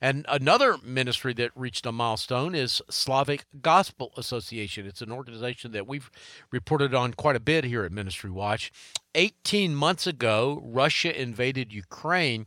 And 0.05 0.23
another 0.29 0.77
ministry 0.83 1.33
that 1.33 1.49
reached 1.55 1.87
a 1.87 1.91
milestone 1.91 2.53
is 2.53 2.79
Slavic 2.91 3.45
Gospel 3.59 4.13
Association. 4.15 4.85
It's 4.85 5.01
an 5.01 5.11
organization 5.11 5.71
that 5.71 5.87
we've 5.87 6.11
reported 6.51 6.93
on 6.93 7.15
quite 7.15 7.35
a 7.35 7.39
bit 7.39 7.63
here 7.63 7.83
at 7.83 7.91
Ministry 7.91 8.29
Watch. 8.29 8.71
18 9.15 9.73
months 9.73 10.05
ago, 10.05 10.61
Russia 10.63 11.19
invaded 11.19 11.73
Ukraine, 11.73 12.45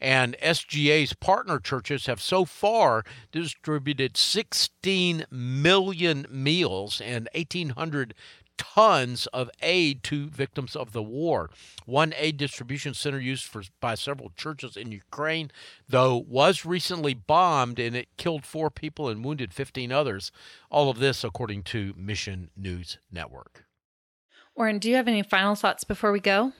and 0.00 0.36
SGA's 0.42 1.12
partner 1.12 1.60
churches 1.60 2.06
have 2.06 2.20
so 2.20 2.44
far 2.44 3.04
distributed 3.30 4.16
16 4.16 5.26
million 5.30 6.26
meals 6.28 7.00
and 7.00 7.28
1,800 7.36 8.14
tons 8.58 9.26
of 9.28 9.50
aid 9.62 10.02
to 10.04 10.28
victims 10.28 10.76
of 10.76 10.92
the 10.92 11.02
war. 11.02 11.50
One 11.84 12.12
aid 12.16 12.36
distribution 12.36 12.94
center 12.94 13.20
used 13.20 13.44
for, 13.44 13.62
by 13.80 13.94
several 13.94 14.32
churches 14.36 14.76
in 14.76 14.92
Ukraine, 14.92 15.50
though, 15.88 16.16
was 16.16 16.66
recently 16.66 17.14
bombed 17.14 17.78
and 17.78 17.96
it 17.96 18.08
killed 18.16 18.44
four 18.44 18.70
people 18.70 19.08
and 19.08 19.24
wounded 19.24 19.52
15 19.52 19.92
others. 19.92 20.32
All 20.70 20.90
of 20.90 20.98
this, 20.98 21.24
according 21.24 21.62
to 21.64 21.94
Mission 21.96 22.50
News 22.56 22.98
Network. 23.10 23.64
Warren, 24.54 24.78
do 24.78 24.88
you 24.88 24.96
have 24.96 25.08
any 25.08 25.22
final 25.22 25.54
thoughts 25.54 25.84
before 25.84 26.12
we 26.12 26.20
go? 26.20 26.52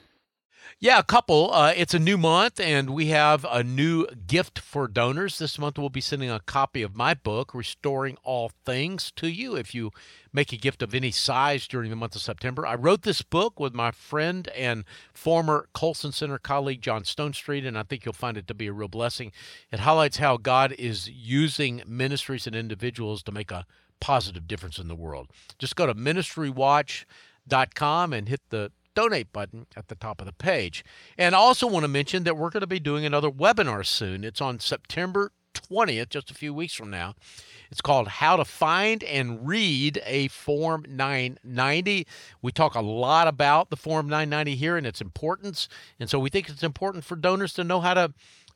Yeah, 0.79 0.99
a 0.99 1.03
couple. 1.03 1.51
Uh, 1.53 1.73
it's 1.75 1.95
a 1.95 1.99
new 1.99 2.19
month, 2.19 2.61
and 2.61 2.91
we 2.91 3.07
have 3.07 3.47
a 3.51 3.65
new 3.65 4.07
gift 4.27 4.59
for 4.59 4.87
donors. 4.89 5.39
This 5.39 5.59
month, 5.59 5.79
we'll 5.79 5.89
be 5.89 6.03
sending 6.03 6.31
a 6.31 6.41
copy 6.41 6.83
of 6.83 6.95
my 6.95 7.15
book, 7.15 7.55
Restoring 7.55 8.19
All 8.23 8.51
Things, 8.65 9.11
to 9.17 9.29
you 9.29 9.57
if 9.57 9.75
you 9.75 9.91
make 10.33 10.53
a 10.53 10.59
gift 10.59 10.83
of 10.83 10.95
any 10.95 11.11
size 11.11 11.67
during 11.67 11.89
the 11.89 11.97
month 11.97 12.15
of 12.15 12.21
September. 12.21 12.67
I 12.67 12.75
wrote 12.75 13.01
this 13.03 13.23
book 13.23 13.59
with 13.59 13.73
my 13.75 13.91
friend 13.91 14.49
and 14.49 14.85
former 15.15 15.71
Colson 15.73 16.13
Center 16.13 16.39
colleague, 16.39 16.83
John 16.83 17.05
Stonestreet, 17.05 17.67
and 17.67 17.79
I 17.79 17.83
think 17.83 18.05
you'll 18.05 18.13
find 18.13 18.37
it 18.37 18.47
to 18.49 18.55
be 18.55 18.67
a 18.67 18.73
real 18.73 18.89
blessing. 18.89 19.33
It 19.73 19.81
highlights 19.81 20.19
how 20.19 20.37
God 20.37 20.73
is 20.73 21.09
using 21.09 21.83
ministries 21.87 22.47
and 22.47 22.55
individuals 22.55 23.23
to 23.23 23.33
make 23.33 23.51
a 23.51 23.65
positive 23.99 24.47
difference 24.47 24.79
in 24.79 24.89
the 24.89 24.95
world. 24.95 25.31
Just 25.59 25.75
go 25.75 25.87
to 25.87 25.95
ministrywatch.com 25.95 28.13
and 28.13 28.29
hit 28.29 28.43
the 28.51 28.73
donate 28.97 29.33
button 29.33 29.67
at 29.77 29.87
the 29.87 29.95
top 29.95 30.21
of 30.21 30.27
the 30.27 30.33
page. 30.33 30.85
And 31.17 31.37
I 31.37 31.39
also 31.39 31.69
want 31.69 31.85
to 31.85 31.89
mention 31.89 32.25
that 32.25 32.37
we're 32.37 32.51
going 32.51 32.63
to 32.63 32.67
be 32.67 32.81
doing 32.81 33.07
another 33.07 33.31
webinar 33.31 33.87
soon. 33.87 34.25
It's 34.25 34.41
on 34.41 34.59
September 34.59 35.31
20th, 35.55 36.09
just 36.09 36.31
a 36.31 36.35
few 36.35 36.53
weeks 36.53 36.75
from 36.75 36.91
now. 36.91 37.15
It's 37.71 37.81
called 37.81 38.09
How 38.09 38.37
to 38.37 38.45
Find 38.45 39.05
and 39.05 39.47
Read 39.47 40.01
a 40.05 40.29
Form 40.29 40.85
990. 40.89 42.07
We 42.43 42.53
talk 42.53 42.75
a 42.75 42.81
lot 42.81 43.29
about 43.29 43.71
the 43.71 43.77
Form 43.77 44.07
990 44.07 44.57
here 44.57 44.77
and 44.77 44.87
its 44.87 45.01
importance. 45.01 45.69
And 46.01 46.09
so 46.09 46.19
we 46.19 46.31
think 46.31 46.49
it's 46.49 46.63
important 46.63 47.05
for 47.05 47.17
donors 47.17 47.53
to 47.55 47.65
know 47.65 47.81
how 47.81 47.95
to 47.95 48.15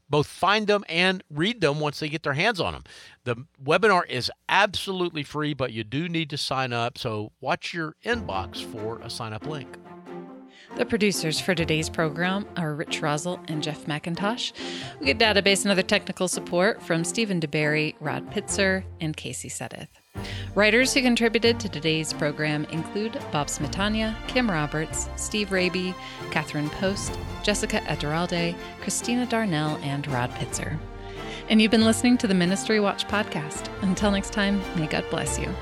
both 0.09 0.27
find 0.27 0.67
them 0.67 0.85
and 0.89 1.23
read 1.31 1.61
them 1.61 1.79
once 1.79 2.01
they 2.01 2.09
get 2.09 2.25
their 2.25 2.33
hands 2.33 2.61
on 2.61 2.73
them. 2.73 2.85
The 3.25 3.37
webinar 3.63 4.09
is 4.09 4.31
absolutely 4.49 5.23
free, 5.23 5.55
but 5.55 5.73
you 5.73 5.85
do 5.85 6.09
need 6.09 6.31
to 6.31 6.37
sign 6.37 6.73
up. 6.73 6.99
So 6.99 7.33
watch 7.41 7.73
your 7.73 7.95
inbox 8.05 8.63
for 8.63 8.99
a 8.99 9.11
sign 9.11 9.33
up 9.33 9.47
link. 9.47 9.79
The 10.77 10.87
producers 10.87 11.41
for 11.41 11.55
today's 11.55 11.91
program 11.91 12.47
are 12.57 12.75
Rich 12.75 13.01
Rosell 13.03 13.41
and 13.49 13.63
Jeff 13.63 13.87
McIntosh. 13.87 14.53
We 15.01 15.13
get 15.13 15.19
database 15.19 15.63
and 15.63 15.73
other 15.73 15.83
technical 15.83 16.29
support 16.29 16.83
from 16.83 17.05
Stephen 17.05 17.41
DeBerry, 17.41 17.97
Rod 18.01 18.31
Pitzer, 18.31 18.85
and 19.01 19.17
Casey 19.17 19.49
Sedith. 19.49 19.89
Writers 20.55 20.95
who 20.95 21.03
contributed 21.03 21.61
to 21.61 21.69
today's 21.69 22.13
program 22.13 22.65
include 22.67 23.19
Bob 23.33 23.49
Smietana, 23.49 24.17
Kim 24.29 24.51
Roberts, 24.51 25.09
Steve 25.17 25.51
Rabey, 25.51 25.95
Catherine 26.31 26.71
Post, 26.71 27.19
Jessica 27.43 27.81
Ederalde, 27.81 28.57
Christina 28.81 29.27
Darnell, 29.27 29.77
and 29.83 30.07
Rod 30.09 30.31
Pitzer. 30.33 30.79
And 31.49 31.61
you've 31.61 31.71
been 31.71 31.85
listening 31.85 32.17
to 32.19 32.29
the 32.29 32.35
Ministry 32.35 32.81
Watch 32.81 33.07
podcast. 33.09 33.69
Until 33.83 34.13
next 34.13 34.33
time, 34.33 34.63
may 34.77 34.87
God 34.87 35.05
bless 35.11 35.39
you. 35.39 35.53